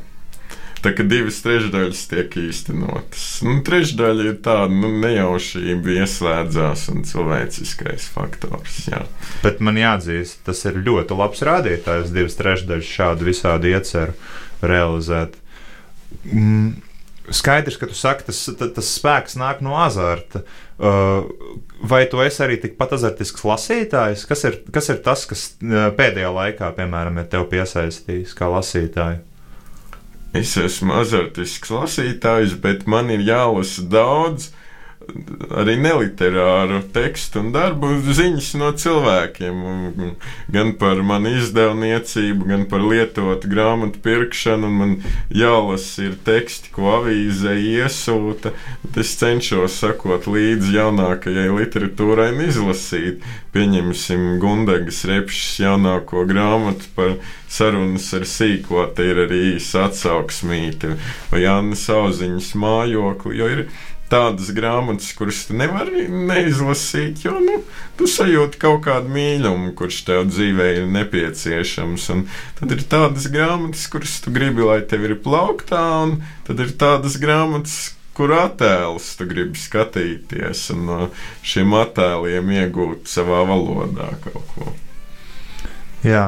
[0.83, 3.27] Tā kā divas trešdaļas tiek īstenotas.
[3.47, 8.81] Nu, trešdaļa ir tāda nu, nejaušība, ieslēdzās un cilvēciskais faktors.
[8.91, 9.05] Jā.
[9.45, 14.17] Bet man jāatzīst, tas ir ļoti labs rādītājs, divas trešdaļas šādu visādi ieceru
[14.67, 15.39] realizēt.
[16.27, 16.75] Mm,
[17.31, 20.43] skaidrs, ka tu saki, tas, ta- tas spēks nāk no azarta.
[20.83, 21.31] Uh,
[21.79, 24.27] vai tu esi arī tikpat azartisks lasītājs?
[24.27, 29.23] Kas ir, kas ir tas, kas uh, pēdējā laikā, piemēram, ir tev piesaistījis kā lasītāju?
[30.33, 34.49] Es esmu azartisks lasītājs, bet man ir jālasa daudz
[35.53, 39.61] arī neliterāru tekstu un darbu ziņas no cilvēkiem.
[40.53, 44.71] Gan par manu izdevniecību, gan par lietotu grāmatu pirkšanu.
[44.73, 44.97] Man
[45.35, 48.55] jālasa ir teksti, ko avīzē iesūta.
[49.03, 53.23] Es cenšos sakot līdzi jaunākajai literatūrai un izlasīt.
[53.53, 57.17] Pieņemsim Gundegas repšas jaunāko grāmatu par
[57.53, 60.95] sarunas ar sīko, te ir arī īsa atsauksmīte
[61.33, 63.65] vai Anna Sauziņas mājokli, jo ir
[64.13, 67.63] tādas grāmatas, kuras tu nevari neizlasīt, jo nu,
[67.97, 72.11] tu sajūti kaut kādu mīlumu, kurš tev dzīvē ir nepieciešams.
[72.15, 72.27] Un
[72.61, 77.19] tad ir tādas grāmatas, kuras tu gribi, lai tev ir plauktā, un tad ir tādas
[77.23, 77.81] grāmatas,
[78.13, 81.01] kur attēlus tu gribi skatīties un no
[81.49, 84.73] šiem attēliem iegūt savā valodā kaut ko.
[86.05, 86.27] Jā.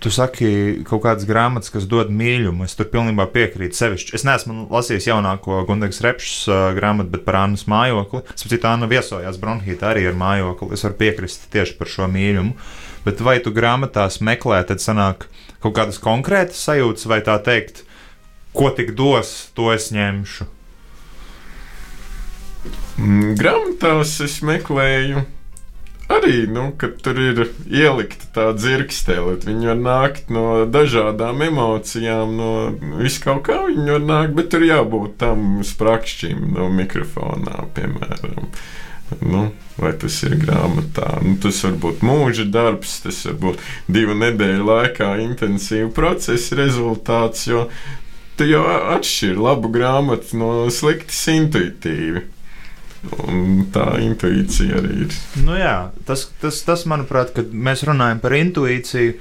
[0.00, 0.50] Tu saki,
[0.88, 2.64] kaut kādas grāmatas, kas dod mīlumu.
[2.64, 3.76] Es tur pilnībā piekrītu.
[3.76, 4.14] Sevišķi.
[4.16, 8.22] Es neesmu lasījis jaunāko Gundegas repšas uh, grāmatu, bet par Annas mājokli.
[8.32, 10.70] Sapratu, Anna viesojās Bronhītā arī ar mājokli.
[10.72, 12.56] Es varu piekrist tieši par šo mīlumu.
[13.04, 15.26] Bet vai tu grāmatās meklē, tad sanāk
[15.60, 17.82] kaut kādas konkrētas sajūtas, vai tā teikt,
[18.56, 20.48] ko tik dos, to es ņemšu.
[23.00, 25.26] Mm, Grāmatās es meklēju
[26.16, 26.66] arī, nu,
[27.04, 29.38] tur ir ielikta tā dzirkstele.
[29.46, 32.50] Viņi var nākt no dažādām emocijām, no
[33.00, 38.50] viskaut kā viņi var nākt, bet tur jābūt tam sprakšķim no mikrofonā, piemēram.
[39.26, 39.48] Nu,
[39.80, 41.16] vai tas ir grāmatā?
[41.24, 47.48] Nu, tas var būt mūža darbs, tas var būt divu nedēļu laikā intensīva procesa rezultāts,
[47.50, 47.66] jo
[48.38, 48.62] tu jau
[48.94, 52.22] atšķiri labu grāmatu no sliktas intuitīvi.
[53.00, 55.18] Un tā intuīcija arī ir.
[55.46, 59.14] Nu, jā, tas, tas, tas, manuprāt, kad mēs runājam par intuīciju,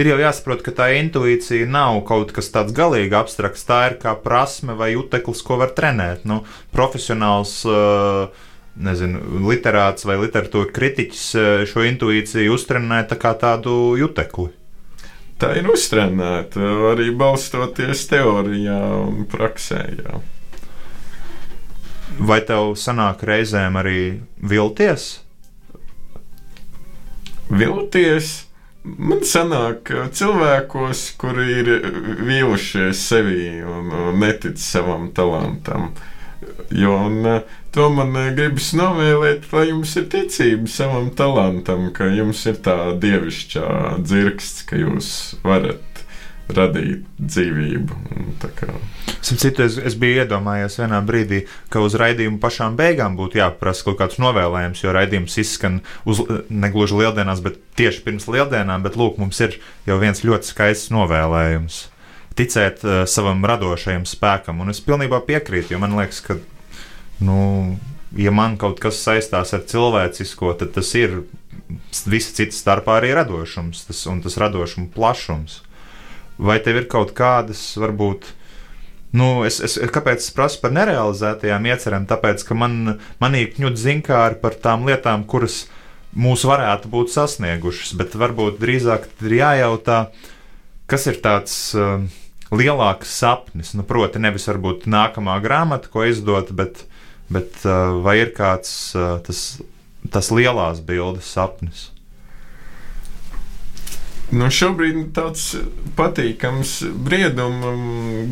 [0.00, 3.66] ir jau jāsaprot, ka tā intuīcija nav kaut kas tāds galīgi abstrakts.
[3.68, 6.24] Tā ir kā prasme vai juteklis, ko var trenēt.
[6.28, 6.42] Nu,
[6.76, 7.62] profesionāls.
[7.68, 8.44] Uh,
[8.76, 14.50] Nezinu, literāts vai literatūra kritiķis uh, šo intuīciju uztrenē tā kā tādu jutekli.
[15.40, 16.60] Tā ir uztrenēta
[16.92, 19.80] arī balstoties teorijā un praksē.
[19.96, 20.20] Jā.
[22.16, 24.00] Vai tev sanāk reizēm arī
[24.40, 25.26] vilties?
[27.50, 28.42] vilties.
[28.86, 31.70] Man sanāk, cilvēkos, kuri ir
[32.22, 33.90] vīlušies sevī un,
[34.20, 35.88] netic savam talantam.
[36.70, 37.26] Jo, un,
[37.74, 43.66] to man gribas novēlēt, lai jums ir ticība savam talantam, ka jums ir tā dievišķā
[44.06, 45.10] dzirksts, ka jūs
[45.42, 45.95] varat
[46.52, 47.96] radīt dzīvību.
[49.26, 51.42] Citu, es, es biju iedomājies vienā brīdī,
[51.72, 57.00] ka uz raidījuma pašām beigām būtu jāprasa kaut kāds novēlējums, jo raidījums izskan uz, negluži
[57.00, 58.84] lieldienās, bet tieši pirms lieldienām.
[58.86, 61.80] Bet lūk, mums ir jau viens ļoti skaists novēlējums.
[62.36, 66.36] Ticēt uh, savam radošajam spēkam, un es pilnībā piekrītu, jo man liekas, ka,
[67.24, 67.38] nu,
[68.14, 71.22] ja man kaut kas saistās ar cilvēcisko, tad tas ir
[72.06, 75.62] visa cita starpā arī radošums tas, un tas radošuma plašums.
[76.36, 78.32] Vai tev ir kaut kādas, varbūt,
[79.16, 82.06] Nu, es, es, kāpēc es prasu par nerealizētajām iecerēm?
[82.10, 85.62] Tāpēc, ka man, manī kņūt zinkāri par tām lietām, kuras
[86.16, 90.00] mūs varētu būt sasniegušas, bet varbūt drīzāk ir jājautā,
[90.90, 92.04] kas ir tāds uh,
[92.52, 93.72] lielāks sapnis.
[93.78, 96.84] Nu, proti, nevis varbūt nākamā grāmata, ko izdot, bet,
[97.32, 99.46] bet uh, vai ir kāds uh, tas,
[100.12, 101.90] tas lielās bildes sapnis?
[104.34, 105.52] Nu, šobrīd tāds
[105.94, 107.70] patīkams brieduma,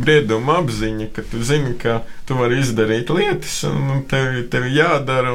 [0.03, 5.35] brieduma apziņa, ka tu zini, ka tu vari izdarīt lietas, un tev, tev jādara.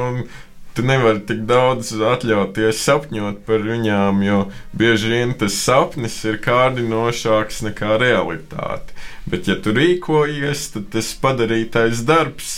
[0.76, 4.44] Tu nevari tik daudz atļauties sapņot par viņām, jo
[4.76, 8.94] bieži vien tas sapnis ir kārdinošāks nekā realitāte.
[9.26, 12.52] Bet, ja tu rīkojies, tad tas padarītais darbs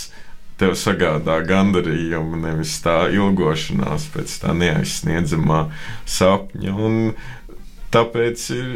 [0.61, 5.65] tev sagādā gandarījumu, nevis tā ilgošanās pēc tā neaizsniedzamā
[6.05, 6.75] sapņa.
[6.77, 6.99] Un
[7.93, 8.69] Tāpēc ir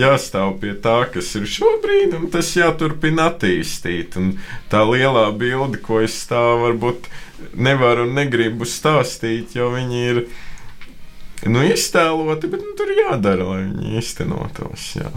[0.00, 4.16] jāstāv pie tā, kas ir šobrīd, un tas jāturpina attīstīt.
[4.16, 4.30] Un
[4.72, 7.10] tā lielā bilde, ko es tā varbūt
[7.52, 10.22] nevaru un negribu stāstīt, jo viņi ir
[11.46, 14.86] nu, iztēloti, bet nu, tur jādara, lai viņi īstenotos.
[14.96, 15.12] Jā.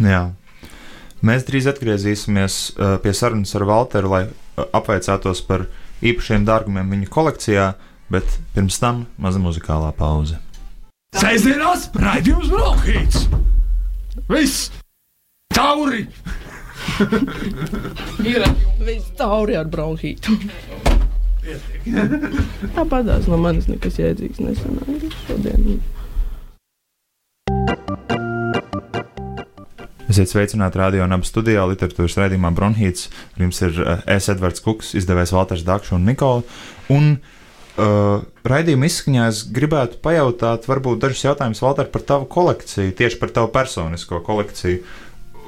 [0.00, 0.22] Jā.
[1.22, 2.56] Mēs drīz atgriezīsimies
[3.04, 4.22] pie sarunas ar Walteru, lai
[4.72, 5.68] apveicātos par
[6.02, 7.68] īpašiem dārgumiem viņa kolekcijā,
[8.12, 10.40] bet pirms tam maza muzikālā pauze.
[11.12, 13.26] Sēžamās raidījums Brokhīts.
[14.30, 14.70] Viss!
[15.52, 16.06] Tauri!
[18.24, 18.44] Ir
[18.80, 20.38] viss tauri ar bronhītu.
[22.76, 25.82] Tāpatās no manis nekas jēdzīgs nesanāca šodien.
[30.12, 33.08] Esiet sveicināti radio un abu studijā literatūras raidījumā Bronhīts.
[33.36, 36.44] Ar jums ir uh, Es Edvards Kuks, izdevējs Valters Dakšs un Nikola.
[36.92, 37.41] Un Uh,
[37.76, 43.48] raidījuma izskaņā es gribētu pajautāt, varbūt dažus jautājumus, Valter, par tavu kolekciju, tieši par tavu
[43.54, 44.82] personisko kolekciju.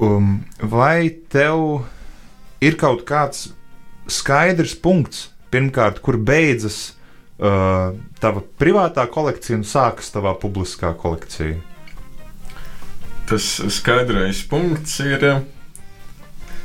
[0.03, 1.85] Um, vai tev
[2.65, 3.51] ir kaut kāds
[4.11, 6.95] skaidrs punkts, pirmkārt, kur beidzas
[7.39, 11.61] uh, tava privātā kolekcija un sākas tavā publiskā kolekcija?
[13.29, 15.45] Tas skaidrais punkts ir.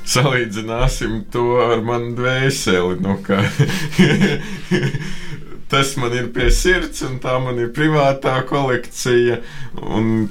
[0.10, 2.96] Salīdzināsim to ar manu dvēseli.
[3.04, 3.20] Nu,
[5.70, 9.40] tas man ir pie sirds, un tā man ir privātā kolekcija.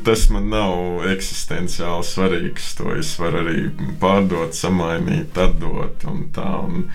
[0.06, 2.72] Tas man nav eksistenciāli svarīgs.
[2.80, 3.62] To es varu arī
[4.02, 6.04] pārdot, samainīt, atdot.
[6.10, 6.88] Un tā, un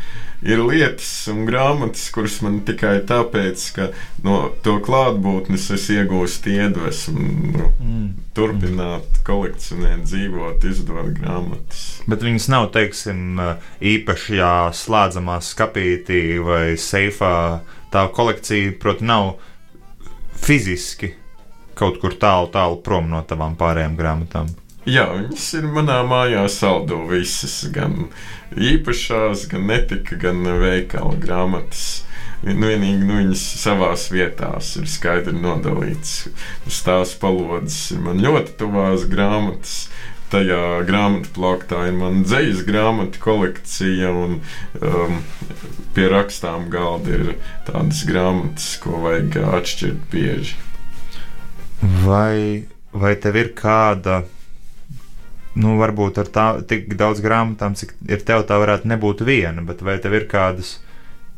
[0.43, 3.87] ir lietas un grāmatas, kuras man tikai tāpēc, ka
[4.25, 7.27] no to klātbūtnes es iegūstu iedvesmu.
[7.53, 8.09] Nu, mm.
[8.33, 11.83] Turpināt, kolekcionēt, dzīvot, izdot grāmatas.
[12.09, 13.37] Bet viņas nav, teiksim,
[13.93, 14.41] īpaši
[14.79, 17.35] slēdzamā skapītī vai seifā
[17.93, 19.33] tā kolekcija, protams, nav
[20.43, 21.13] fiziski
[21.77, 24.51] kaut kur tālu, tālu prom no tavām pārējām grāmatām.
[24.83, 28.09] Jā, viņas ir manā mājā saldo visas, gan
[28.51, 32.03] īpašās, gan netika, gan veikala grāmatas.
[32.43, 36.27] Nu, vienīgi nu, viņas savā vietā ir skaidri nodalītas.
[36.83, 39.85] Tās palodzes ir man ļoti tuvās grāmatas,
[40.33, 44.39] tajā grāmatu plauktā ir mana dzīslas grāmatu kolekcija, un
[44.81, 45.17] um,
[45.95, 47.33] pie rakstām galda ir
[47.67, 50.57] tādas grāmatas, ko vajag atšķirt bieži.
[52.03, 52.65] Vai,
[52.95, 54.23] vai tev ir kāda?
[55.53, 59.83] Nu, varbūt ar tā, tik daudz grāmatām, cik ir tev, tā varētu nebūt viena, bet
[59.85, 60.79] vai tev ir kādas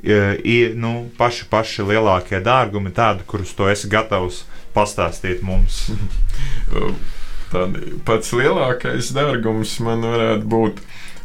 [0.05, 4.43] i, nu, paši, paši lielākie dārgumi, tādi, kurus tu esi gatavs
[4.75, 5.87] pastāstīt mums?
[7.55, 10.81] Tad pats lielākais dārgums man varētu būt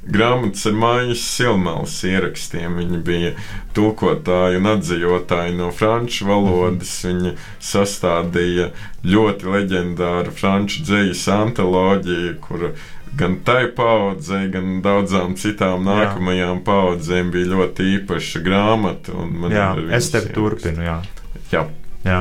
[0.06, 2.78] grāmatas ar mājas silmālas ierakstiem.
[2.78, 3.32] Viņi bija
[3.76, 6.92] tulkotāji un atzīvotāji no franču valodas.
[7.06, 7.34] Viņi
[7.72, 8.70] sastādīja
[9.06, 12.72] ļoti leģendāru franču dzīslu antoloģiju, kuru
[13.18, 16.64] gan tai paudzei, gan daudzām citām nākamajām jā.
[16.66, 19.16] paudzēm bija ļoti īpaša grāmata.
[19.50, 20.86] Jā, es tevi turpinu.
[20.86, 21.00] Jā.
[21.50, 21.66] Jā.
[22.06, 22.20] Jā.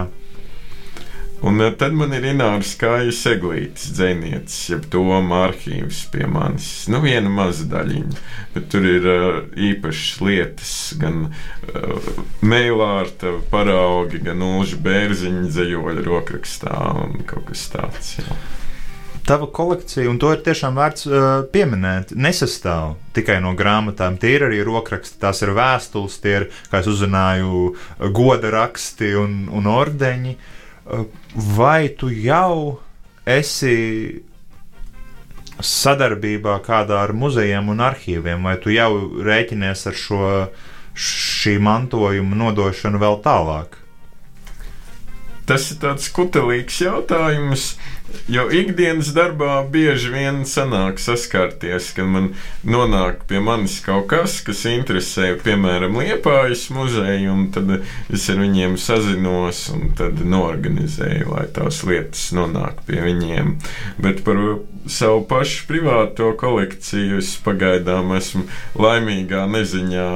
[1.41, 6.67] Un eh, tad man ir Ināras kājas eglītes dzēnietis, jeb Toma arhīvs pie manis.
[6.91, 8.23] Nu, viena maza daļiņa,
[8.55, 9.29] bet tur ir uh,
[9.69, 12.11] īpašas lietas, gan uh,
[12.43, 16.75] mēlārta paraugi, gan ulža bērziņa dzējoļa rokrakstā
[17.05, 18.11] un kaut kas tāds.
[18.19, 18.39] Jā.
[19.29, 24.19] Tava kolekcija, un to ir tiešām vērts uh, pieminēt, nesastāv tikai no grāmatām.
[24.19, 27.67] Tie ir arī rokraksti, tās ir vēstules, tie ir, kā es uzzināju,
[28.11, 30.35] goda raksti un, un ordeņi.
[30.39, 30.55] Uh,
[31.35, 32.79] vai tu jau
[33.29, 34.23] esi
[35.59, 38.91] sadarbībā kādā ar muzejiem un arhīviem, vai tu jau
[39.25, 40.23] rēķinies ar šo
[40.99, 43.77] šī mantojuma nodošanu vēl tālāk?
[45.49, 47.73] Tas ir tāds kutelīgs jautājums.
[48.30, 52.28] Jo ikdienas darbā bieži vien sanāk saskarties, kad man
[52.62, 57.72] nonāk pie manis kaut kas, kas interesē, piemēram, Liepājas muzeju, un tad
[58.14, 63.55] es ar viņiem sazinos un tad norganizēju, lai tās lietas nonāk pie viņiem.
[64.01, 64.41] Bet par
[64.89, 68.45] savu pašu privāto kolekciju es pagaidām esmu
[68.78, 70.10] laimīgā neziņā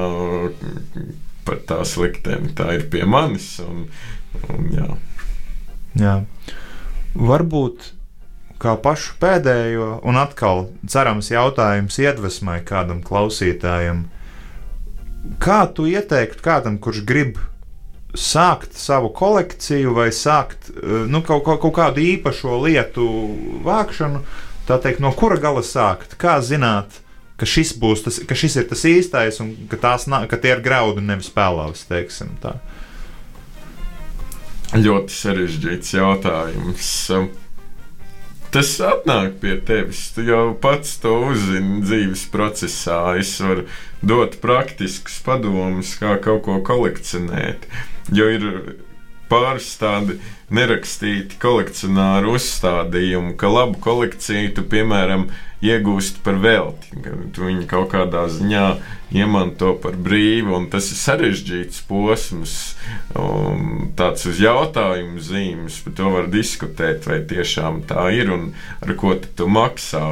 [1.44, 2.54] par tās likteni.
[2.56, 3.56] Tā ir pie manis.
[3.66, 3.88] Un,
[4.48, 4.92] un, jā.
[5.98, 6.18] Jā
[7.14, 7.92] varbūt
[8.62, 14.06] kā pašu pēdējo, un atkal cerams jautājums iedvesmai kādam klausītājam.
[15.42, 17.40] Kā tu ieteiktu kādam, kurš grib
[18.14, 23.06] sākt savu kolekciju vai sākt eh, nu, kaut, kaut, kaut kādu īpašo lietu
[23.64, 24.22] vākšanu,
[24.68, 26.14] tā teikt, no kura gala sākt?
[26.20, 27.00] Kā zināt,
[27.40, 31.02] ka šis, tas, ka šis ir tas īstais un ka, tās, ka tie ir graudi
[31.04, 32.56] nevis spēlēvas, teiksim tā?
[34.74, 36.86] Ļoti sarežģīts jautājums.
[38.54, 40.00] Tas atnāk pie tevis.
[40.14, 42.98] Tu jau pats to uzzini dzīves procesā.
[43.18, 43.68] Es varu
[44.02, 47.68] dot praktiskus padomus, kā kaut ko kolekcionēt.
[48.14, 48.48] Jo ir
[49.30, 50.18] pāris tādi
[50.54, 55.28] nerakstīti kolekcionāru uzstādījumi, ka labu kolekciju tu, piemēram,
[55.64, 56.92] iegūst par velti.
[57.34, 58.64] Tu viņu kaut kādā ziņā
[59.14, 62.54] iemanto par brīvu, un tas ir sarežģīts posms,
[63.98, 65.80] tāds uz jautājumu zīmes.
[65.86, 68.48] Par to var diskutēt, vai tiešām tā ir un
[68.84, 70.04] ar ko tu maksā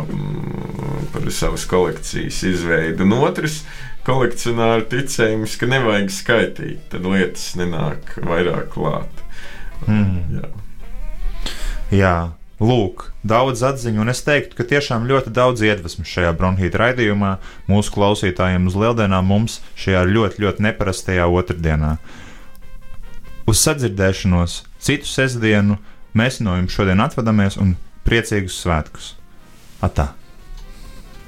[1.12, 3.06] par savas kolekcijas izveidu.
[3.06, 3.62] Un otrs,
[4.06, 9.26] kolekcionāra ticējums, ka nevajag skaitīt, tad lietas nenāk vairāk klāt.
[9.86, 10.38] Mm.
[10.38, 10.52] Jā.
[11.92, 12.16] Jā.
[12.62, 17.32] Lūk, daudz atziņu, un es teiktu, ka tiešām ļoti daudz iedvesmas šajā bronhīta raidījumā
[17.66, 21.96] mūsu klausītājiem uz lieldienām mums šajā ļoti, ļoti neparastajā otrdienā.
[23.50, 25.80] Uz sadzirdēšanos citu sestdienu
[26.14, 27.74] mēs no jums šodien atvadamies un
[28.06, 29.14] priecīgus svētkus!
[29.82, 30.12] Atā!